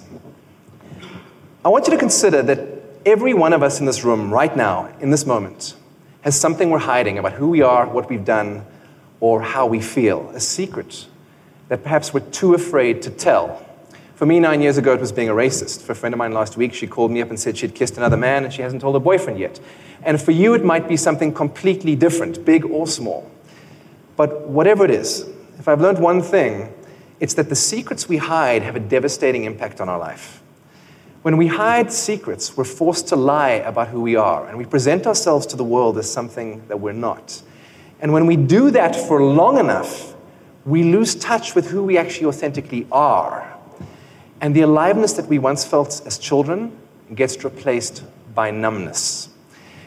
I 1.65 1.71
want 1.71 1.87
you 1.87 1.93
to 1.95 1.99
consider 1.99 2.43
that 2.43 2.61
every 3.07 3.33
one 3.33 3.55
of 3.55 3.63
us 3.63 3.81
in 3.81 3.87
this 3.87 4.05
room 4.05 4.31
right 4.31 4.55
now, 4.55 4.95
in 5.01 5.11
this 5.11 5.25
moment, 5.25 5.75
has 6.21 6.39
something 6.39 6.69
we're 6.69 6.81
hiding 6.81 7.17
about 7.17 7.33
who 7.33 7.49
we 7.49 7.63
are, 7.63 7.87
what 7.87 8.11
we've 8.11 8.25
done, 8.25 8.67
or 9.21 9.41
how 9.41 9.67
we 9.67 9.81
feel, 9.81 10.29
a 10.35 10.41
secret 10.41 11.07
that 11.69 11.83
perhaps 11.83 12.13
we're 12.13 12.21
too 12.21 12.53
afraid 12.53 13.01
to 13.03 13.11
tell. 13.11 13.65
For 14.17 14.27
me, 14.27 14.39
nine 14.39 14.61
years 14.61 14.77
ago, 14.77 14.93
it 14.93 15.01
was 15.01 15.13
being 15.13 15.31
a 15.31 15.35
racist. 15.35 15.81
For 15.81 15.93
a 15.93 15.95
friend 15.95 16.15
of 16.15 16.19
mine 16.19 16.35
last 16.35 16.59
week, 16.59 16.75
she 16.75 16.87
called 16.87 17.11
me 17.11 17.23
up 17.23 17.31
and 17.31 17.41
said 17.41 17.57
she'd 17.57 17.75
kissed 17.75 17.97
another 17.97 18.19
man 18.19 18.45
and 18.45 18.53
she 18.53 18.61
hasn't 18.61 18.83
told 18.83 18.97
her 18.97 19.01
boyfriend 19.01 19.39
yet. 19.39 19.59
And 20.03 20.21
for 20.21 20.33
you, 20.33 20.53
it 20.53 20.63
might 20.63 20.87
be 20.89 20.99
something 20.99 21.33
completely 21.33 21.97
different, 21.97 22.45
big 22.45 22.67
or 22.67 22.87
small. 22.87 23.31
But 24.17 24.47
whatever 24.47 24.85
it 24.85 24.91
is, 24.91 25.27
if 25.59 25.69
I've 25.69 25.81
learned 25.81 26.01
one 26.01 26.21
thing, 26.21 26.75
it's 27.21 27.35
that 27.35 27.49
the 27.49 27.57
secrets 27.57 28.09
we 28.09 28.17
hide 28.17 28.63
have 28.63 28.77
a 28.77 28.81
devastating 28.81 29.45
impact 29.45 29.81
on 29.81 29.89
our 29.89 29.99
life. 29.99 30.43
When 31.23 31.37
we 31.37 31.49
hide 31.49 31.93
secrets, 31.93 32.57
we're 32.57 32.65
forced 32.65 33.09
to 33.09 33.17
lie 33.17 33.51
about 33.51 33.89
who 33.89 34.01
we 34.01 34.17
are, 34.17 34.49
and 34.49 34.57
we 34.57 34.65
present 34.65 35.07
ourselves 35.07 35.47
to 35.47 35.57
the 35.57 35.65
world 35.65 35.99
as 35.99 36.11
something 36.11 36.67
that 36.69 36.81
we're 36.81 36.93
not. 36.93 37.43
And 38.01 38.13
when 38.15 38.27
we 38.27 38.37
do 38.37 38.71
that 38.71 38.97
for 38.97 39.23
long 39.23 39.59
enough, 39.59 40.15
we 40.65 40.83
lose 40.83 41.15
touch 41.15 41.55
with 41.55 41.71
who 41.71 41.83
we 41.83 41.99
actually 41.99 42.27
authentically 42.27 42.87
are. 42.91 43.47
And 44.41 44.57
the 44.57 44.63
aliveness 44.63 45.13
that 45.15 45.27
we 45.27 45.39
once 45.39 45.65
felt 45.65 46.01
as 46.07 46.19
children 46.19 46.77
gets 47.15 47.43
replaced 47.45 48.03
by 48.35 48.51
numbness. 48.51 49.30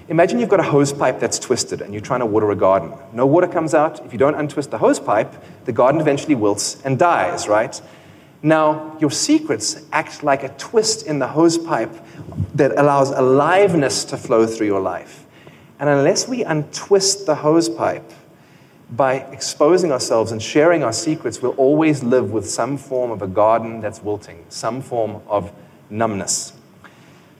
Imagine 0.09 0.39
you've 0.39 0.49
got 0.49 0.59
a 0.59 0.63
hose 0.63 0.91
pipe 0.91 1.19
that's 1.19 1.39
twisted 1.39 1.81
and 1.81 1.93
you're 1.93 2.01
trying 2.01 2.19
to 2.19 2.25
water 2.25 2.51
a 2.51 2.55
garden. 2.55 2.93
No 3.13 3.25
water 3.25 3.47
comes 3.47 3.73
out. 3.73 4.05
If 4.05 4.11
you 4.11 4.19
don't 4.19 4.35
untwist 4.35 4.69
the 4.71 4.77
hose 4.77 4.99
pipe, 4.99 5.33
the 5.63 5.71
garden 5.71 6.01
eventually 6.01 6.35
wilts 6.35 6.81
and 6.83 6.99
dies, 6.99 7.47
right? 7.47 7.81
Now, 8.41 8.97
your 8.99 9.11
secrets 9.11 9.85
act 9.93 10.21
like 10.21 10.43
a 10.43 10.49
twist 10.49 11.07
in 11.07 11.19
the 11.19 11.27
hose 11.27 11.57
pipe 11.57 11.93
that 12.55 12.77
allows 12.77 13.11
aliveness 13.11 14.03
to 14.05 14.17
flow 14.17 14.45
through 14.45 14.67
your 14.67 14.81
life. 14.81 15.25
And 15.79 15.89
unless 15.89 16.27
we 16.27 16.43
untwist 16.43 17.25
the 17.25 17.35
hose 17.35 17.69
pipe 17.69 18.11
by 18.89 19.15
exposing 19.15 19.93
ourselves 19.93 20.33
and 20.33 20.41
sharing 20.41 20.83
our 20.83 20.91
secrets, 20.91 21.41
we'll 21.41 21.53
always 21.53 22.03
live 22.03 22.31
with 22.31 22.49
some 22.49 22.77
form 22.77 23.11
of 23.11 23.21
a 23.21 23.27
garden 23.27 23.79
that's 23.79 24.03
wilting, 24.03 24.45
some 24.49 24.81
form 24.81 25.21
of 25.27 25.53
numbness. 25.89 26.51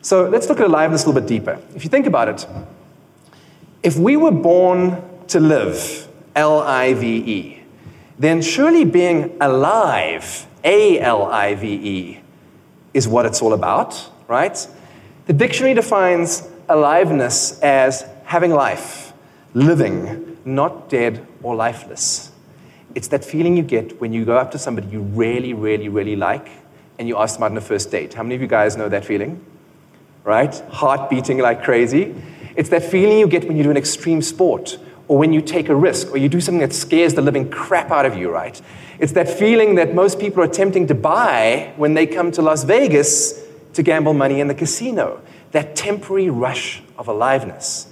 So 0.04 0.28
let's 0.28 0.50
look 0.50 0.60
at 0.60 0.66
aliveness 0.66 1.06
a 1.06 1.08
little 1.08 1.22
bit 1.22 1.30
deeper. 1.30 1.58
If 1.76 1.86
you 1.86 1.90
think 1.90 2.08
about 2.08 2.28
it, 2.28 2.46
if 3.82 3.98
we 3.98 4.18
were 4.18 4.32
born 4.32 5.02
to 5.30 5.40
live, 5.40 6.10
L 6.36 6.60
I 6.60 6.94
V 6.94 7.08
E, 7.08 7.64
then 8.20 8.42
surely 8.42 8.84
being 8.84 9.38
alive, 9.40 10.46
A 10.66 11.00
L 11.00 11.24
I 11.32 11.56
V 11.56 11.68
E, 11.68 12.20
is 12.94 13.08
what 13.08 13.26
it's 13.26 13.42
all 13.42 13.54
about, 13.54 14.12
right? 14.28 14.68
The 15.26 15.34
dictionary 15.34 15.74
defines 15.74 16.50
aliveness 16.68 17.62
as 17.62 18.06
having 18.26 18.52
life, 18.52 19.14
living, 19.54 20.38
not 20.44 20.90
dead 20.90 21.26
or 21.42 21.56
lifeless. 21.56 22.34
It's 22.94 23.08
that 23.08 23.24
feeling 23.24 23.56
you 23.56 23.64
get 23.64 24.02
when 24.02 24.12
you 24.12 24.26
go 24.26 24.36
up 24.36 24.52
to 24.52 24.60
somebody 24.60 24.88
you 24.88 25.00
really, 25.00 25.54
really, 25.54 25.88
really 25.88 26.18
like 26.18 26.50
and 27.00 27.08
you 27.08 27.18
ask 27.18 27.36
them 27.36 27.44
out 27.44 27.52
on 27.52 27.58
a 27.58 27.62
first 27.62 27.90
date. 27.90 28.14
How 28.14 28.24
many 28.24 28.36
of 28.36 28.42
you 28.42 28.48
guys 28.48 28.76
know 28.76 28.90
that 28.90 29.06
feeling? 29.06 29.44
Right? 30.24 30.54
Heart 30.70 31.10
beating 31.10 31.40
like 31.40 31.64
crazy. 31.64 32.16
It's 32.56 32.70
that 32.70 32.84
feeling 32.84 33.20
you 33.20 33.28
get 33.28 33.48
when 33.48 33.58
you 33.58 33.64
do 33.64 33.72
an 33.72 33.78
extreme 33.78 34.22
sport 34.22 34.78
or 35.08 35.18
when 35.18 35.34
you 35.34 35.42
take 35.42 35.70
a 35.70 35.76
risk 35.76 36.12
or 36.12 36.18
you 36.18 36.30
do 36.30 36.40
something 36.40 36.60
that 36.60 36.74
scares 36.74 37.14
the 37.14 37.22
living 37.22 37.50
crap 37.50 37.92
out 37.92 38.06
of 38.06 38.16
you, 38.16 38.32
right? 38.32 38.62
It's 39.00 39.14
that 39.14 39.28
feeling 39.28 39.76
that 39.76 39.94
most 39.94 40.20
people 40.20 40.42
are 40.42 40.46
attempting 40.46 40.88
to 40.88 40.96
buy 40.96 41.74
when 41.76 41.94
they 41.94 42.06
come 42.08 42.32
to 42.32 42.42
Las 42.42 42.64
Vegas 42.64 43.44
to 43.74 43.84
gamble 43.84 44.14
money 44.14 44.40
in 44.40 44.48
the 44.48 44.56
casino. 44.56 45.22
That 45.52 45.76
temporary 45.76 46.30
rush 46.30 46.82
of 46.98 47.08
aliveness. 47.08 47.88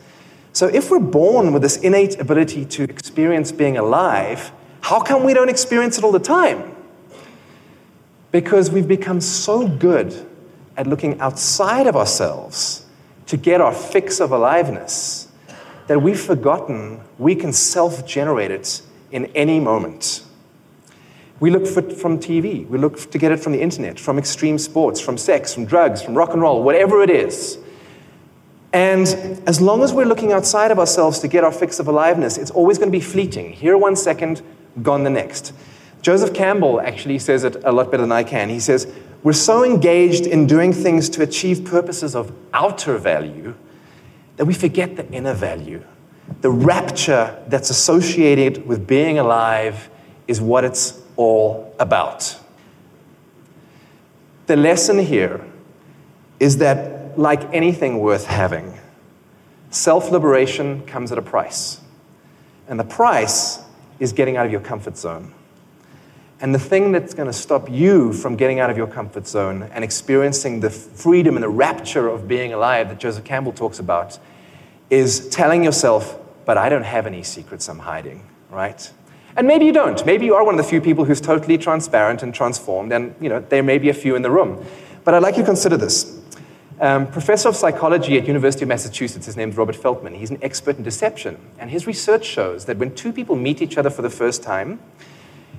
So, 0.53 0.67
if 0.67 0.91
we're 0.91 0.99
born 0.99 1.53
with 1.53 1.61
this 1.61 1.77
innate 1.77 2.19
ability 2.19 2.65
to 2.65 2.83
experience 2.83 3.51
being 3.51 3.77
alive, 3.77 4.51
how 4.81 4.99
come 4.99 5.23
we 5.23 5.33
don't 5.33 5.49
experience 5.49 5.97
it 5.97 6.03
all 6.03 6.11
the 6.11 6.19
time? 6.19 6.75
Because 8.31 8.69
we've 8.69 8.87
become 8.87 9.21
so 9.21 9.67
good 9.67 10.27
at 10.77 10.87
looking 10.87 11.19
outside 11.19 11.87
of 11.87 11.95
ourselves 11.95 12.85
to 13.27 13.37
get 13.37 13.61
our 13.61 13.73
fix 13.73 14.19
of 14.19 14.31
aliveness 14.31 15.27
that 15.87 16.01
we've 16.01 16.19
forgotten 16.19 17.01
we 17.17 17.35
can 17.35 17.53
self 17.53 18.05
generate 18.05 18.51
it 18.51 18.81
in 19.11 19.25
any 19.27 19.59
moment. 19.59 20.23
We 21.39 21.49
look 21.49 21.65
for 21.65 21.79
it 21.79 21.97
from 21.97 22.19
TV, 22.19 22.67
we 22.67 22.77
look 22.77 23.11
to 23.11 23.17
get 23.17 23.31
it 23.31 23.39
from 23.39 23.53
the 23.53 23.61
internet, 23.61 23.99
from 23.99 24.17
extreme 24.17 24.57
sports, 24.57 25.01
from 25.01 25.17
sex, 25.17 25.53
from 25.53 25.65
drugs, 25.65 26.01
from 26.01 26.13
rock 26.15 26.33
and 26.33 26.41
roll, 26.41 26.63
whatever 26.63 27.01
it 27.01 27.09
is. 27.09 27.57
And 28.73 29.07
as 29.47 29.59
long 29.59 29.83
as 29.83 29.91
we're 29.91 30.05
looking 30.05 30.31
outside 30.31 30.71
of 30.71 30.79
ourselves 30.79 31.19
to 31.19 31.27
get 31.27 31.43
our 31.43 31.51
fix 31.51 31.79
of 31.79 31.87
aliveness, 31.87 32.37
it's 32.37 32.51
always 32.51 32.77
going 32.77 32.91
to 32.91 32.97
be 32.97 33.03
fleeting. 33.03 33.51
Here 33.51 33.77
one 33.77 33.95
second, 33.95 34.41
gone 34.81 35.03
the 35.03 35.09
next. 35.09 35.51
Joseph 36.01 36.33
Campbell 36.33 36.79
actually 36.79 37.19
says 37.19 37.43
it 37.43 37.61
a 37.63 37.71
lot 37.71 37.91
better 37.91 38.03
than 38.03 38.11
I 38.11 38.23
can. 38.23 38.49
He 38.49 38.59
says, 38.59 38.91
We're 39.23 39.33
so 39.33 39.63
engaged 39.63 40.25
in 40.25 40.47
doing 40.47 40.73
things 40.73 41.09
to 41.09 41.21
achieve 41.21 41.63
purposes 41.63 42.15
of 42.15 42.33
outer 42.53 42.97
value 42.97 43.53
that 44.37 44.45
we 44.45 44.53
forget 44.53 44.95
the 44.95 45.07
inner 45.11 45.33
value. 45.33 45.83
The 46.41 46.49
rapture 46.49 47.43
that's 47.47 47.69
associated 47.69 48.65
with 48.65 48.87
being 48.87 49.19
alive 49.19 49.89
is 50.27 50.41
what 50.41 50.63
it's 50.63 50.99
all 51.17 51.75
about. 51.79 52.37
The 54.47 54.55
lesson 54.55 54.97
here 54.97 55.45
is 56.39 56.57
that, 56.57 57.17
like 57.19 57.53
anything 57.53 57.99
worth 57.99 58.25
having, 58.25 58.73
self 59.69 60.09
liberation 60.09 60.85
comes 60.87 61.11
at 61.11 61.17
a 61.19 61.21
price. 61.21 61.79
And 62.67 62.79
the 62.79 62.83
price 62.85 63.59
is 63.99 64.13
getting 64.13 64.37
out 64.37 64.47
of 64.47 64.51
your 64.51 64.61
comfort 64.61 64.97
zone. 64.97 65.33
And 66.41 66.55
the 66.55 66.59
thing 66.59 66.91
that's 66.91 67.13
going 67.13 67.27
to 67.27 67.33
stop 67.33 67.69
you 67.69 68.13
from 68.13 68.35
getting 68.35 68.59
out 68.59 68.71
of 68.71 68.75
your 68.75 68.87
comfort 68.87 69.27
zone 69.27 69.69
and 69.73 69.83
experiencing 69.83 70.59
the 70.59 70.71
freedom 70.71 71.35
and 71.35 71.43
the 71.43 71.49
rapture 71.49 72.07
of 72.07 72.27
being 72.27 72.51
alive 72.51 72.89
that 72.89 72.99
Joseph 72.99 73.23
Campbell 73.23 73.51
talks 73.51 73.77
about 73.77 74.17
is 74.89 75.29
telling 75.29 75.63
yourself, 75.63 76.17
but 76.45 76.57
I 76.57 76.67
don't 76.67 76.83
have 76.83 77.05
any 77.05 77.21
secrets 77.21 77.69
I'm 77.69 77.77
hiding, 77.77 78.27
right? 78.49 78.91
And 79.37 79.47
maybe 79.47 79.65
you 79.65 79.71
don't. 79.71 80.03
Maybe 80.03 80.25
you 80.25 80.33
are 80.33 80.43
one 80.43 80.55
of 80.55 80.57
the 80.57 80.67
few 80.67 80.81
people 80.81 81.05
who's 81.05 81.21
totally 81.21 81.59
transparent 81.59 82.23
and 82.23 82.33
transformed, 82.33 82.91
and 82.91 83.13
you 83.21 83.29
know, 83.29 83.39
there 83.39 83.61
may 83.61 83.77
be 83.77 83.89
a 83.89 83.93
few 83.93 84.15
in 84.15 84.23
the 84.23 84.31
room. 84.31 84.65
But 85.03 85.13
I'd 85.13 85.21
like 85.21 85.37
you 85.37 85.43
to 85.43 85.47
consider 85.47 85.77
this. 85.77 86.19
Um, 86.81 87.05
professor 87.05 87.49
of 87.49 87.55
psychology 87.55 88.17
at 88.17 88.25
University 88.25 88.63
of 88.63 88.69
Massachusetts, 88.69 89.27
his 89.27 89.37
name's 89.37 89.55
Robert 89.55 89.75
Feldman. 89.75 90.15
He's 90.15 90.31
an 90.31 90.39
expert 90.41 90.77
in 90.77 90.83
deception, 90.83 91.37
and 91.59 91.69
his 91.69 91.85
research 91.85 92.25
shows 92.25 92.65
that 92.65 92.77
when 92.77 92.95
two 92.95 93.13
people 93.13 93.35
meet 93.35 93.61
each 93.61 93.77
other 93.77 93.91
for 93.91 94.01
the 94.01 94.09
first 94.09 94.41
time, 94.41 94.79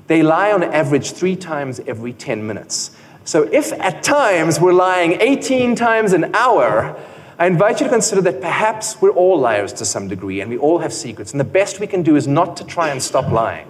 they 0.06 0.22
lie 0.22 0.52
on 0.52 0.62
average 0.62 1.12
three 1.12 1.36
times 1.36 1.80
every 1.86 2.12
10 2.12 2.46
minutes. 2.46 2.90
So 3.24 3.44
if 3.44 3.72
at 3.72 4.02
times 4.02 4.60
we're 4.60 4.72
lying 4.72 5.20
18 5.20 5.76
times 5.76 6.12
an 6.12 6.34
hour, 6.34 6.98
I 7.38 7.46
invite 7.46 7.80
you 7.80 7.86
to 7.86 7.90
consider 7.90 8.20
that 8.22 8.40
perhaps 8.40 9.00
we're 9.00 9.10
all 9.10 9.38
liars 9.38 9.72
to 9.74 9.84
some 9.84 10.08
degree 10.08 10.40
and 10.40 10.50
we 10.50 10.58
all 10.58 10.78
have 10.78 10.92
secrets. 10.92 11.32
And 11.32 11.40
the 11.40 11.44
best 11.44 11.80
we 11.80 11.86
can 11.86 12.02
do 12.02 12.16
is 12.16 12.26
not 12.26 12.56
to 12.58 12.64
try 12.64 12.90
and 12.90 13.02
stop 13.02 13.30
lying. 13.30 13.68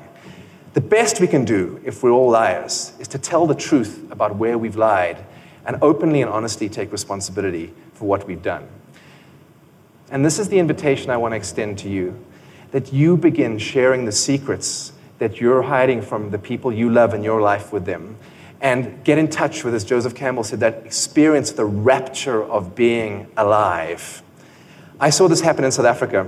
The 0.75 0.81
best 0.81 1.21
we 1.21 1.27
can 1.27 1.45
do, 1.45 1.81
if 1.85 2.03
we're 2.03 2.13
all 2.13 2.31
liars, 2.31 2.95
is 2.99 3.09
to 3.09 3.19
tell 3.19 3.47
the 3.47 3.55
truth 3.55 4.11
about 4.11 4.37
where 4.37 4.57
we've 4.57 4.77
lied 4.77 5.23
and 5.67 5.77
openly 5.83 6.23
and 6.23 6.31
honestly 6.31 6.69
take 6.69 6.91
responsibility 6.91 7.73
for 7.93 8.07
what 8.07 8.27
we've 8.27 8.43
done. 8.43 8.67
And 10.11 10.25
this 10.25 10.39
is 10.39 10.49
the 10.49 10.59
invitation 10.59 11.11
I 11.11 11.19
want 11.19 11.33
to 11.33 11.37
extend 11.37 11.79
to 11.81 11.89
you 11.89 12.19
that 12.71 12.93
you 12.93 13.19
begin 13.19 13.59
sharing 13.59 14.07
the 14.07 14.13
secrets 14.13 14.92
that 15.23 15.41
you're 15.41 15.63
hiding 15.63 16.03
from 16.03 16.31
the 16.31 16.39
people 16.39 16.73
you 16.73 16.91
love 16.91 17.15
in 17.15 17.23
your 17.23 17.41
life 17.41 17.73
with 17.73 17.85
them. 17.85 18.17
And 18.61 19.05
get 19.05 19.19
in 19.19 19.29
touch 19.29 19.63
with, 19.63 19.73
as 19.73 19.85
Joseph 19.85 20.17
Campbell 20.17 20.43
said, 20.43 20.59
that 20.59 20.85
experience 20.85 21.53
the 21.53 21.65
rapture 21.65 22.43
of 22.43 22.75
being 22.75 23.29
alive. 23.37 24.21
I 24.99 25.11
saw 25.11 25.29
this 25.29 25.41
happen 25.41 25.65
in 25.65 25.71
South 25.71 25.87
Africa 25.87 26.23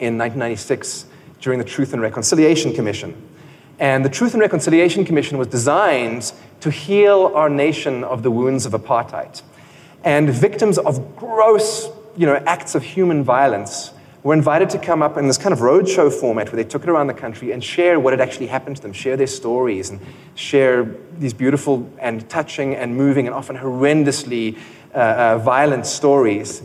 in 0.00 0.16
1996 0.16 1.04
during 1.40 1.58
the 1.58 1.66
Truth 1.66 1.92
and 1.92 2.00
Reconciliation 2.00 2.72
Commission. 2.72 3.14
And 3.78 4.02
the 4.02 4.08
Truth 4.08 4.32
and 4.32 4.40
Reconciliation 4.40 5.04
Commission 5.04 5.36
was 5.36 5.48
designed 5.48 6.32
to 6.60 6.70
heal 6.70 7.30
our 7.34 7.50
nation 7.50 8.04
of 8.04 8.22
the 8.22 8.30
wounds 8.30 8.64
of 8.64 8.72
apartheid. 8.72 9.42
And 10.02 10.30
victims 10.30 10.78
of 10.78 11.14
gross 11.14 11.90
you 12.16 12.24
know, 12.24 12.36
acts 12.46 12.74
of 12.74 12.84
human 12.84 13.22
violence 13.22 13.92
were 14.24 14.32
invited 14.32 14.70
to 14.70 14.78
come 14.78 15.02
up 15.02 15.18
in 15.18 15.26
this 15.26 15.36
kind 15.36 15.52
of 15.52 15.58
roadshow 15.58 16.10
format 16.10 16.50
where 16.50 16.56
they 16.56 16.68
took 16.68 16.82
it 16.82 16.88
around 16.88 17.06
the 17.06 17.14
country 17.14 17.52
and 17.52 17.62
share 17.62 18.00
what 18.00 18.14
had 18.14 18.22
actually 18.22 18.46
happened 18.46 18.74
to 18.74 18.82
them, 18.82 18.92
share 18.92 19.18
their 19.18 19.26
stories, 19.26 19.90
and 19.90 20.00
share 20.34 20.96
these 21.18 21.34
beautiful 21.34 21.88
and 21.98 22.28
touching 22.30 22.74
and 22.74 22.96
moving 22.96 23.26
and 23.26 23.34
often 23.34 23.54
horrendously 23.54 24.56
uh, 24.94 24.98
uh, 24.98 25.38
violent 25.38 25.84
stories. 25.84 26.62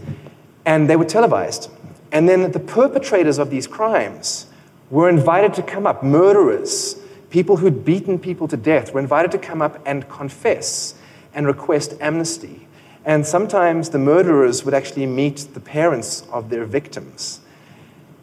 And 0.65 0.89
they 0.89 0.95
were 0.95 1.03
televised. 1.03 1.69
And 2.13 2.29
then 2.29 2.49
the 2.49 2.61
perpetrators 2.61 3.37
of 3.37 3.49
these 3.49 3.67
crimes 3.67 4.47
were 4.89 5.09
invited 5.09 5.53
to 5.55 5.61
come 5.61 5.85
up, 5.85 6.01
murderers, 6.01 6.95
people 7.29 7.57
who'd 7.57 7.83
beaten 7.83 8.17
people 8.17 8.47
to 8.47 8.55
death, 8.55 8.93
were 8.93 9.01
invited 9.01 9.31
to 9.31 9.37
come 9.37 9.61
up 9.61 9.81
and 9.85 10.07
confess 10.07 10.95
and 11.33 11.45
request 11.45 11.93
amnesty. 11.99 12.67
And 13.03 13.25
sometimes 13.25 13.89
the 13.89 13.99
murderers 13.99 14.63
would 14.63 14.73
actually 14.73 15.07
meet 15.07 15.49
the 15.53 15.59
parents 15.59 16.25
of 16.31 16.49
their 16.49 16.63
victims. 16.63 17.41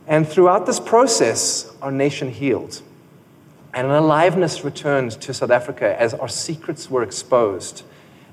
And 0.06 0.26
throughout 0.26 0.66
this 0.66 0.78
process, 0.78 1.72
our 1.82 1.90
nation 1.90 2.30
healed. 2.30 2.82
And 3.74 3.86
an 3.86 3.92
aliveness 3.92 4.64
returned 4.64 5.12
to 5.20 5.34
South 5.34 5.50
Africa 5.50 6.00
as 6.00 6.14
our 6.14 6.28
secrets 6.28 6.90
were 6.90 7.02
exposed 7.02 7.82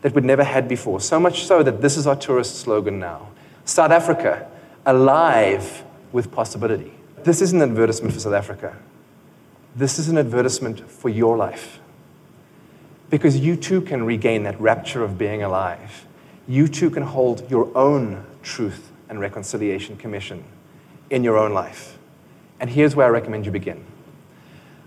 that 0.02 0.14
we'd 0.14 0.24
never 0.24 0.44
had 0.44 0.68
before. 0.68 1.00
So 1.00 1.20
much 1.20 1.46
so 1.46 1.64
that 1.64 1.82
this 1.82 1.98
is 1.98 2.06
our 2.06 2.16
tourist 2.16 2.58
slogan 2.58 3.00
now 3.00 3.30
South 3.66 3.92
Africa, 3.92 4.50
alive 4.86 5.84
with 6.12 6.32
possibility. 6.32 6.94
This 7.24 7.42
is 7.42 7.54
an 7.54 7.62
advertisement 7.62 8.14
for 8.14 8.20
South 8.20 8.34
Africa. 8.34 8.78
This 9.74 9.98
is 9.98 10.10
an 10.10 10.18
advertisement 10.18 10.90
for 10.92 11.08
your 11.08 11.38
life. 11.38 11.80
Because 13.10 13.40
you 13.40 13.56
too 13.56 13.82
can 13.82 14.04
regain 14.04 14.44
that 14.44 14.60
rapture 14.60 15.02
of 15.02 15.18
being 15.18 15.42
alive. 15.42 16.06
You 16.46 16.68
too 16.68 16.90
can 16.90 17.04
hold 17.04 17.50
your 17.50 17.76
own 17.76 18.26
truth 18.44 18.92
and 19.08 19.22
reconciliation 19.22 19.96
commission 19.96 20.44
in 21.14 21.24
your 21.24 21.38
own 21.38 21.54
life. 21.54 22.00
And 22.60 22.72
here's 22.72 22.96
where 22.96 23.06
I 23.06 23.10
recommend 23.10 23.46
you 23.46 23.52
begin. 23.52 23.86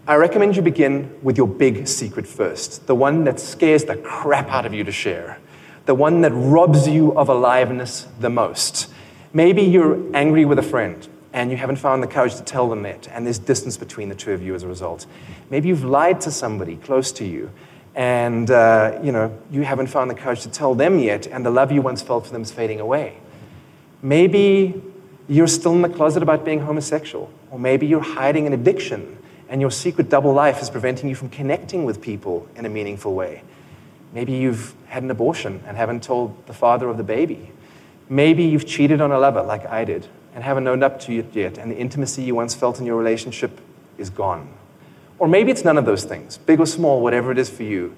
I 0.08 0.16
recommend 0.16 0.56
you 0.56 0.62
begin 0.62 1.16
with 1.22 1.36
your 1.36 1.46
big 1.46 1.86
secret 1.86 2.26
first, 2.26 2.88
the 2.88 2.96
one 2.96 3.22
that 3.24 3.38
scares 3.38 3.84
the 3.84 3.96
crap 3.96 4.48
out 4.48 4.66
of 4.66 4.74
you 4.74 4.82
to 4.82 4.90
share, 4.90 5.38
the 5.84 5.94
one 5.94 6.22
that 6.22 6.32
robs 6.32 6.88
you 6.88 7.16
of 7.16 7.28
aliveness 7.28 8.08
the 8.18 8.28
most. 8.28 8.90
Maybe 9.32 9.62
you're 9.62 10.00
angry 10.16 10.44
with 10.44 10.58
a 10.58 10.64
friend 10.64 11.06
and 11.32 11.50
you 11.50 11.56
haven't 11.56 11.76
found 11.76 12.02
the 12.02 12.08
courage 12.08 12.34
to 12.36 12.42
tell 12.42 12.68
them 12.68 12.84
it, 12.86 13.08
and 13.12 13.24
there's 13.24 13.38
distance 13.38 13.76
between 13.76 14.08
the 14.08 14.14
two 14.14 14.32
of 14.32 14.42
you 14.42 14.54
as 14.54 14.64
a 14.64 14.68
result. 14.68 15.06
Maybe 15.50 15.68
you've 15.68 15.84
lied 15.84 16.20
to 16.22 16.32
somebody 16.32 16.76
close 16.76 17.12
to 17.12 17.24
you, 17.24 17.52
and 17.94 18.50
uh, 18.50 18.98
you 19.02 19.12
know 19.12 19.36
you 19.50 19.62
haven't 19.62 19.88
found 19.88 20.10
the 20.10 20.14
courage 20.14 20.40
to 20.42 20.50
tell 20.50 20.74
them 20.74 20.98
yet, 20.98 21.26
and 21.26 21.44
the 21.44 21.50
love 21.50 21.70
you 21.70 21.82
once 21.82 22.00
felt 22.00 22.26
for 22.26 22.32
them 22.32 22.40
is 22.40 22.50
fading 22.50 22.80
away. 22.80 23.18
Maybe 24.00 24.82
you're 25.28 25.46
still 25.46 25.72
in 25.72 25.82
the 25.82 25.88
closet 25.88 26.22
about 26.22 26.44
being 26.44 26.60
homosexual, 26.60 27.30
or 27.50 27.58
maybe 27.58 27.86
you're 27.86 28.00
hiding 28.00 28.46
an 28.46 28.52
addiction, 28.52 29.18
and 29.48 29.60
your 29.60 29.70
secret 29.70 30.08
double 30.08 30.32
life 30.32 30.60
is 30.60 30.70
preventing 30.70 31.08
you 31.08 31.14
from 31.14 31.28
connecting 31.28 31.84
with 31.84 32.00
people 32.00 32.46
in 32.56 32.66
a 32.66 32.68
meaningful 32.68 33.14
way. 33.14 33.42
Maybe 34.12 34.32
you've 34.32 34.74
had 34.86 35.02
an 35.02 35.10
abortion 35.10 35.62
and 35.66 35.76
haven't 35.76 36.02
told 36.02 36.46
the 36.46 36.52
father 36.52 36.88
of 36.88 36.96
the 36.96 37.02
baby. 37.02 37.50
Maybe 38.08 38.44
you've 38.44 38.66
cheated 38.66 39.00
on 39.00 39.10
a 39.12 39.18
lover 39.18 39.42
like 39.42 39.66
I 39.66 39.84
did 39.84 40.06
and 40.34 40.44
haven't 40.44 40.66
owned 40.68 40.84
up 40.84 41.00
to 41.00 41.18
it 41.18 41.34
yet, 41.34 41.58
and 41.58 41.70
the 41.70 41.76
intimacy 41.76 42.22
you 42.22 42.34
once 42.34 42.54
felt 42.54 42.78
in 42.78 42.86
your 42.86 42.96
relationship 42.96 43.60
is 43.98 44.10
gone. 44.10 44.52
Or 45.18 45.26
maybe 45.28 45.50
it's 45.50 45.64
none 45.64 45.78
of 45.78 45.86
those 45.86 46.04
things, 46.04 46.38
big 46.38 46.60
or 46.60 46.66
small, 46.66 47.00
whatever 47.00 47.32
it 47.32 47.38
is 47.38 47.48
for 47.48 47.62
you. 47.62 47.96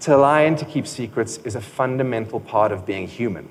To 0.00 0.16
lie 0.16 0.42
and 0.42 0.56
to 0.58 0.64
keep 0.64 0.86
secrets 0.86 1.38
is 1.38 1.54
a 1.54 1.60
fundamental 1.60 2.40
part 2.40 2.72
of 2.72 2.86
being 2.86 3.06
human. 3.06 3.48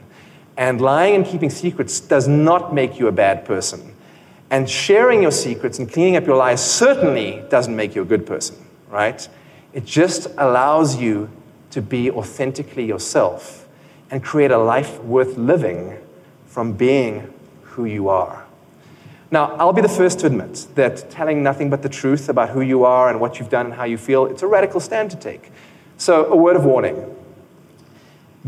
And 0.57 0.81
lying 0.81 1.15
and 1.15 1.25
keeping 1.25 1.51
secrets 1.51 1.99
does 1.99 2.27
not 2.27 2.73
make 2.73 2.99
you 2.99 3.07
a 3.07 3.11
bad 3.11 3.45
person. 3.45 3.93
And 4.49 4.69
sharing 4.69 5.21
your 5.21 5.31
secrets 5.31 5.77
and 5.77 5.91
cleaning 5.91 6.15
up 6.15 6.25
your 6.25 6.37
lies 6.37 6.63
certainly 6.63 7.43
doesn't 7.49 7.75
make 7.75 7.95
you 7.95 8.01
a 8.01 8.05
good 8.05 8.25
person, 8.25 8.55
right? 8.89 9.27
It 9.73 9.85
just 9.85 10.27
allows 10.37 10.95
you 10.95 11.29
to 11.71 11.81
be 11.81 12.09
authentically 12.09 12.85
yourself 12.85 13.67
and 14.09 14.23
create 14.23 14.51
a 14.51 14.57
life 14.57 14.99
worth 15.03 15.37
living 15.37 15.97
from 16.47 16.73
being 16.73 17.31
who 17.61 17.85
you 17.85 18.09
are. 18.09 18.45
Now, 19.29 19.55
I'll 19.57 19.73
be 19.73 19.81
the 19.81 19.89
first 19.89 20.19
to 20.19 20.27
admit 20.27 20.67
that 20.75 21.11
telling 21.11 21.43
nothing 21.43 21.69
but 21.69 21.81
the 21.81 21.89
truth 21.89 22.29
about 22.29 22.49
who 22.49 22.61
you 22.61 22.85
are 22.85 23.09
and 23.09 23.19
what 23.19 23.37
you've 23.37 23.49
done 23.49 23.67
and 23.67 23.75
how 23.75 23.83
you 23.83 23.97
feel, 23.97 24.25
it's 24.25 24.41
a 24.41 24.47
radical 24.47 24.79
stand 24.79 25.11
to 25.11 25.17
take. 25.17 25.51
So, 25.97 26.25
a 26.25 26.35
word 26.35 26.55
of 26.55 26.63
warning. 26.63 27.13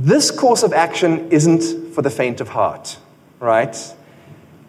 This 0.01 0.31
course 0.31 0.63
of 0.63 0.71
action 0.71 1.29
isn't 1.29 1.93
for 1.93 2.01
the 2.01 2.09
faint 2.09 2.39
of 2.39 2.47
heart, 2.47 2.97
right? 3.41 3.75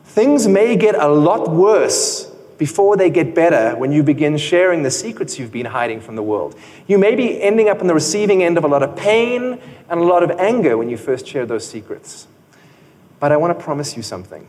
Things 0.06 0.49
may 0.49 0.75
get 0.75 0.96
a 0.96 1.06
lot 1.06 1.49
worse 1.49 2.25
before 2.58 2.96
they 2.96 3.10
get 3.10 3.32
better 3.32 3.76
when 3.76 3.92
you 3.92 4.02
begin 4.02 4.37
sharing 4.37 4.82
the 4.82 4.90
secrets 4.90 5.38
you've 5.38 5.52
been 5.52 5.66
hiding 5.66 6.00
from 6.00 6.16
the 6.16 6.22
world. 6.25 6.58
You 6.88 6.99
may 6.99 7.14
be 7.14 7.40
ending 7.40 7.68
up 7.68 7.80
on 7.80 7.87
the 7.87 7.94
receiving 7.94 8.42
end 8.42 8.58
of 8.58 8.64
a 8.64 8.66
lot 8.66 8.82
of 8.82 8.96
pain 8.96 9.60
and 9.88 10.00
a 10.00 10.02
lot 10.02 10.25
of 10.25 10.32
anger 10.32 10.76
when 10.76 10.90
you 10.90 10.96
first 10.96 11.28
share 11.28 11.46
those 11.46 11.64
secrets. 11.64 12.26
But 13.20 13.30
I 13.30 13.37
want 13.37 13.56
to 13.56 13.64
promise 13.64 13.96
you 13.96 14.02
something. 14.02 14.49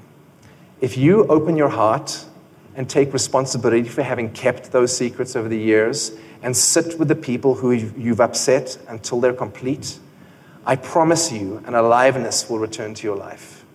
If 0.79 0.97
you 0.97 1.27
open 1.27 1.57
your 1.57 1.69
heart 1.69 2.25
and 2.75 2.89
take 2.89 3.13
responsibility 3.13 3.87
for 3.87 4.01
having 4.01 4.31
kept 4.31 4.71
those 4.71 4.97
secrets 4.97 5.35
over 5.35 5.47
the 5.47 5.59
years 5.59 6.13
and 6.41 6.57
sit 6.57 6.97
with 6.97 7.07
the 7.07 7.15
people 7.15 7.53
who 7.53 7.69
you've 7.69 8.19
upset 8.19 8.79
until 8.87 9.21
they're 9.21 9.31
complete, 9.31 9.99
I 10.65 10.75
promise 10.75 11.31
you 11.31 11.63
an 11.65 11.73
aliveness 11.73 12.49
will 12.49 12.59
return 12.59 12.93
to 12.95 13.03
your 13.03 13.15
life 13.15 13.65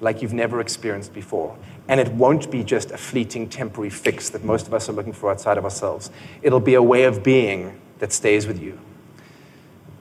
like 0.00 0.20
you've 0.20 0.32
never 0.32 0.60
experienced 0.60 1.14
before. 1.14 1.56
And 1.88 2.00
it 2.00 2.12
won't 2.12 2.50
be 2.50 2.64
just 2.64 2.90
a 2.90 2.98
fleeting 2.98 3.48
temporary 3.48 3.90
fix 3.90 4.30
that 4.30 4.44
most 4.44 4.66
of 4.66 4.74
us 4.74 4.88
are 4.88 4.92
looking 4.92 5.12
for 5.12 5.30
outside 5.30 5.58
of 5.58 5.64
ourselves. 5.64 6.10
It'll 6.42 6.60
be 6.60 6.74
a 6.74 6.82
way 6.82 7.04
of 7.04 7.22
being 7.22 7.80
that 7.98 8.12
stays 8.12 8.46
with 8.46 8.60
you. 8.60 8.78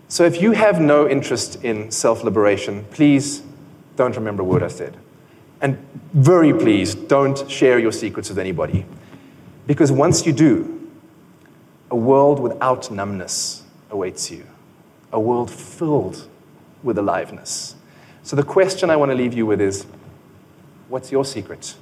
So 0.08 0.26
if 0.26 0.41
you 0.41 0.52
have 0.52 0.82
no 0.82 1.08
interest 1.08 1.63
in 1.63 1.91
self 1.91 2.24
liberation, 2.24 2.86
please 2.91 3.44
don't 3.96 4.15
remember 4.15 4.41
a 4.41 4.46
word 4.46 4.63
I 4.63 4.67
said. 4.67 4.98
And 5.62 5.78
very 6.13 6.54
please, 6.54 6.96
don't 6.96 7.50
share 7.50 7.78
your 7.78 7.91
secrets 7.91 8.30
with 8.30 8.39
anybody. 8.39 8.86
Because 9.67 9.91
once 9.91 10.26
you 10.26 10.34
do, 10.34 10.89
a 11.91 11.96
world 11.96 12.39
without 12.39 12.89
numbness 12.89 13.63
awaits 13.89 14.32
you, 14.32 14.46
a 15.12 15.19
world 15.19 15.52
filled 15.52 16.28
with 16.84 16.97
aliveness. 16.97 17.76
So 18.24 18.36
the 18.36 18.43
question 18.43 18.89
I 18.89 18.95
want 18.95 19.12
to 19.12 19.15
leave 19.15 19.34
you 19.34 19.45
with 19.45 19.62
is 19.62 19.86
what's 20.89 21.12
your 21.12 21.26
secret? 21.26 21.76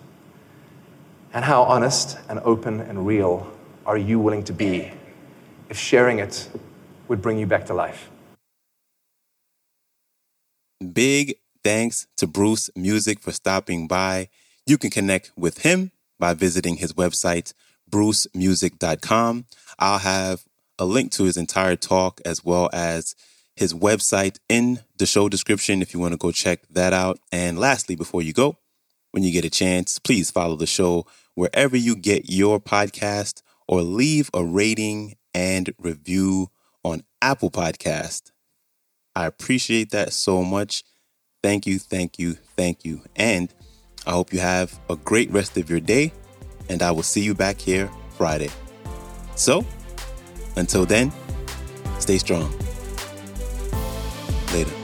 And 1.34 1.46
how 1.46 1.64
honest 1.64 2.18
and 2.28 2.40
open 2.40 2.80
and 2.80 3.06
real 3.06 3.52
are 3.86 3.98
you 3.98 4.20
willing 4.20 4.44
to 4.46 4.54
be 4.54 4.92
if 5.70 5.78
sharing 5.78 6.20
it 6.20 6.50
would 7.08 7.22
bring 7.22 7.38
you 7.38 7.46
back 7.46 7.66
to 7.68 7.74
life? 7.74 8.10
Big 10.94 11.36
Thanks 11.64 12.08
to 12.18 12.26
Bruce 12.26 12.70
Muzik 12.76 13.20
for 13.20 13.32
stopping 13.32 13.88
by. 13.88 14.30
You 14.66 14.78
can 14.78 14.90
connect 14.90 15.32
with 15.36 15.60
him 15.60 15.92
by 16.18 16.34
visiting 16.34 16.78
his 16.78 16.94
website, 16.94 17.54
brucemuzik.com. 17.92 19.46
I'll 19.78 20.00
have 20.00 20.46
a 20.80 20.86
link 20.86 21.12
to 21.12 21.26
his 21.26 21.38
entire 21.38 21.76
talk 21.76 22.22
as 22.26 22.44
well 22.44 22.70
as 22.74 23.14
his 23.56 23.74
website 23.74 24.40
in 24.48 24.80
the 24.98 25.06
show 25.06 25.28
description 25.30 25.82
if 25.82 25.94
you 25.94 26.00
want 26.00 26.14
to 26.14 26.18
go 26.18 26.32
check 26.32 26.62
that 26.70 26.94
out. 26.94 27.20
And 27.32 27.60
lastly, 27.60 27.96
before 27.96 28.22
you 28.22 28.34
go, 28.34 28.58
when 29.12 29.24
you 29.24 29.32
get 29.32 29.46
a 29.46 29.50
chance, 29.50 30.00
please 30.00 30.32
follow 30.32 30.56
the 30.56 30.66
show 30.66 31.06
wherever 31.36 31.76
you 31.76 31.96
get 31.96 32.30
your 32.30 32.60
podcast 32.60 33.42
or 33.68 33.82
leave 33.82 34.30
a 34.34 34.44
rating 34.44 35.16
and 35.34 35.74
review 35.78 36.48
on 36.84 37.04
Apple 37.22 37.52
Podcast. 37.52 38.32
I 39.16 39.26
appreciate 39.26 39.92
that 39.92 40.14
so 40.14 40.44
much. 40.44 40.84
Thank 41.44 41.68
you, 41.68 41.80
thank 41.80 42.18
you, 42.18 42.34
thank 42.56 42.86
you. 42.86 43.02
And 43.16 43.54
I 44.08 44.12
hope 44.12 44.32
you 44.32 44.40
have 44.40 44.80
a 44.90 44.96
great 44.96 45.30
rest 45.32 45.58
of 45.58 45.70
your 45.70 45.80
day, 45.80 46.14
and 46.70 46.82
I 46.82 46.92
will 46.92 47.04
see 47.04 47.22
you 47.22 47.36
back 47.36 47.60
here 47.60 47.90
Friday. 48.18 48.50
So, 49.36 49.66
until 50.56 50.86
then, 50.86 51.12
stay 52.00 52.18
strong. 52.18 52.52
Later. 54.54 54.79